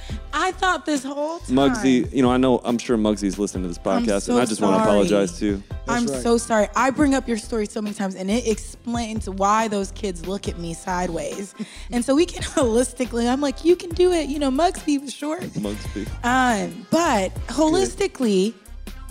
I 0.53 0.55
thought 0.55 0.85
this 0.85 1.03
whole 1.03 1.39
time. 1.39 1.57
Muggsy, 1.57 2.13
you 2.13 2.21
know, 2.21 2.31
I 2.31 2.37
know, 2.37 2.61
I'm 2.63 2.77
sure 2.77 2.99
Muggsy's 2.99 3.39
listening 3.39 3.63
to 3.63 3.69
this 3.69 3.79
podcast, 3.79 4.25
so 4.25 4.35
and 4.35 4.43
I 4.43 4.45
just 4.45 4.61
want 4.61 4.75
to 4.75 4.81
sorry. 4.81 4.91
apologize 4.91 5.39
too. 5.39 5.63
I'm 5.89 6.07
right. 6.07 6.23
so 6.23 6.37
sorry. 6.37 6.69
I 6.77 6.91
bring 6.91 7.15
up 7.15 7.27
your 7.27 7.39
story 7.39 7.65
so 7.65 7.81
many 7.81 7.95
times, 7.95 8.17
and 8.17 8.31
it 8.31 8.47
explains 8.47 9.31
why 9.31 9.69
those 9.69 9.93
kids 9.93 10.27
look 10.27 10.49
at 10.49 10.59
me 10.59 10.75
sideways. 10.75 11.55
and 11.91 12.05
so 12.05 12.15
we 12.15 12.27
can 12.27 12.43
holistically, 12.57 13.33
I'm 13.33 13.41
like, 13.41 13.65
you 13.65 13.77
can 13.77 13.91
do 13.91 14.13
it. 14.13 14.29
You 14.29 14.39
know, 14.39 14.51
Mugsby 14.51 15.01
was 15.01 15.15
short. 15.15 15.41
Mugsby. 15.41 16.07
Um, 16.23 16.87
but 16.91 17.35
holistically, 17.47 18.53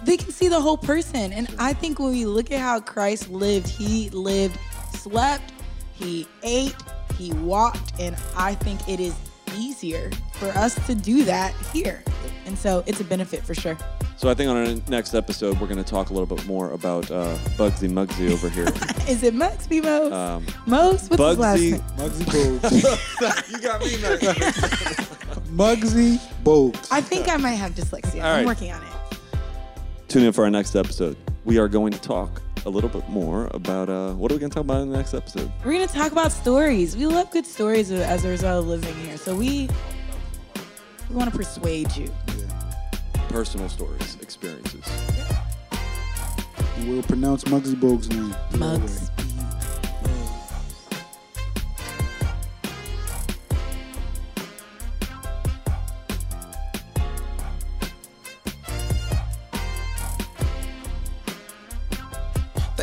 they 0.04 0.18
can 0.18 0.32
see 0.32 0.48
the 0.48 0.62
whole 0.62 0.78
person. 0.78 1.34
And 1.34 1.48
I 1.58 1.74
think 1.74 1.98
when 1.98 2.12
we 2.12 2.26
look 2.26 2.52
at 2.52 2.60
how 2.60 2.80
Christ 2.82 3.32
lived, 3.32 3.68
he 3.68 4.12
lived, 4.12 4.60
slept, 4.94 5.54
he 5.94 6.28
ate, 6.44 6.76
he 7.18 7.34
walked, 7.34 8.00
and 8.00 8.16
I 8.38 8.54
think 8.54 8.88
it 8.88 9.00
is 9.00 9.16
easier 9.56 10.10
for 10.34 10.48
us 10.50 10.76
to 10.88 10.96
do 10.96 11.24
that 11.26 11.54
here. 11.74 12.04
And 12.06 12.48
And 12.48 12.58
so 12.58 12.84
it's 12.86 13.00
a 13.00 13.04
benefit 13.04 13.44
for 13.44 13.54
sure. 13.56 13.78
So 14.18 14.30
I 14.30 14.34
think 14.34 14.50
on 14.50 14.58
our 14.58 14.76
next 14.90 15.14
episode, 15.16 15.60
we're 15.60 15.68
going 15.68 15.84
to 15.84 15.90
talk 15.90 16.10
a 16.10 16.14
little 16.14 16.28
bit 16.36 16.46
more 16.46 16.72
about 16.72 17.10
uh, 17.10 17.36
Bugsy 17.58 17.90
Mugsy 17.90 18.32
over 18.32 18.50
here. 18.50 18.66
Is 19.10 19.24
it 19.24 19.34
Mugsy 19.34 19.70
B 19.70 19.82
Mose? 19.82 20.12
Um, 20.12 20.46
Mose? 20.68 21.10
What's 21.10 21.24
his 21.24 21.38
last 21.40 21.60
Bugsy- 21.60 21.72
name? 21.72 21.82
Muggsy 21.98 22.60
Bogues. 22.60 23.52
you 23.52 23.60
got 23.62 23.80
me 23.82 23.98
next. 24.02 25.10
Muggsy 25.52 26.18
Bogues. 26.44 26.88
I 26.92 27.02
think 27.02 27.30
I 27.30 27.38
might 27.38 27.52
have 27.54 27.72
dyslexia. 27.74 28.16
All 28.24 28.28
I'm 28.28 28.38
right. 28.38 28.46
working 28.46 28.72
on 28.72 28.82
it. 28.84 28.90
Tune 30.08 30.24
in 30.24 30.34
for 30.34 30.44
our 30.44 30.52
next 30.52 30.76
episode. 30.76 31.16
We 31.46 31.58
are 31.58 31.68
going 31.68 31.92
to 31.94 32.00
talk 32.02 32.42
a 32.66 32.70
little 32.70 32.90
bit 32.90 33.08
more 33.10 33.50
about 33.54 33.90
uh, 33.90 34.14
what 34.14 34.32
are 34.32 34.36
we 34.36 34.40
going 34.40 34.50
to 34.52 34.56
talk 34.56 34.64
about 34.66 34.82
in 34.82 34.90
the 34.92 34.98
next 34.98 35.14
episode? 35.14 35.52
We're 35.66 35.74
gonna 35.74 35.88
talk 35.88 36.12
about 36.12 36.32
stories. 36.32 36.96
We 36.96 37.06
love 37.06 37.32
good 37.32 37.46
stories 37.46 37.92
as 37.92 38.26
a 38.26 38.30
result 38.30 38.64
of 38.64 38.68
living 38.68 38.96
here. 39.06 39.18
So 39.18 39.36
we 39.36 39.70
we 41.10 41.16
want 41.16 41.32
to 41.32 41.38
persuade 41.38 41.96
you. 41.96 42.10
Personal 43.30 43.70
stories, 43.70 44.18
experiences. 44.22 44.84
We'll 46.86 47.04
pronounce 47.04 47.44
Muggsy 47.46 47.76
Bogues' 47.76 48.10
name. 48.10 48.30
the 48.52 48.58
right 48.58 48.80
Mugs. 48.80 49.12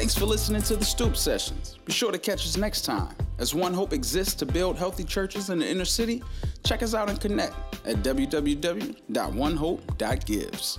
Thanks 0.08 0.18
for 0.18 0.24
listening 0.24 0.62
to 0.62 0.74
the 0.74 0.86
Stoop 0.86 1.18
Sessions. 1.18 1.76
Be 1.84 1.92
sure 1.92 2.10
to 2.10 2.18
catch 2.18 2.46
us 2.46 2.56
next 2.56 2.86
time. 2.86 3.14
As 3.36 3.54
One 3.54 3.74
Hope 3.74 3.92
exists 3.92 4.32
to 4.36 4.46
build 4.46 4.78
healthy 4.78 5.04
churches 5.04 5.50
in 5.50 5.58
the 5.58 5.68
inner 5.68 5.84
city, 5.84 6.22
check 6.64 6.82
us 6.82 6.94
out 6.94 7.10
and 7.10 7.20
connect 7.20 7.54
at 7.86 7.96
www.onehope.gives. 7.96 10.78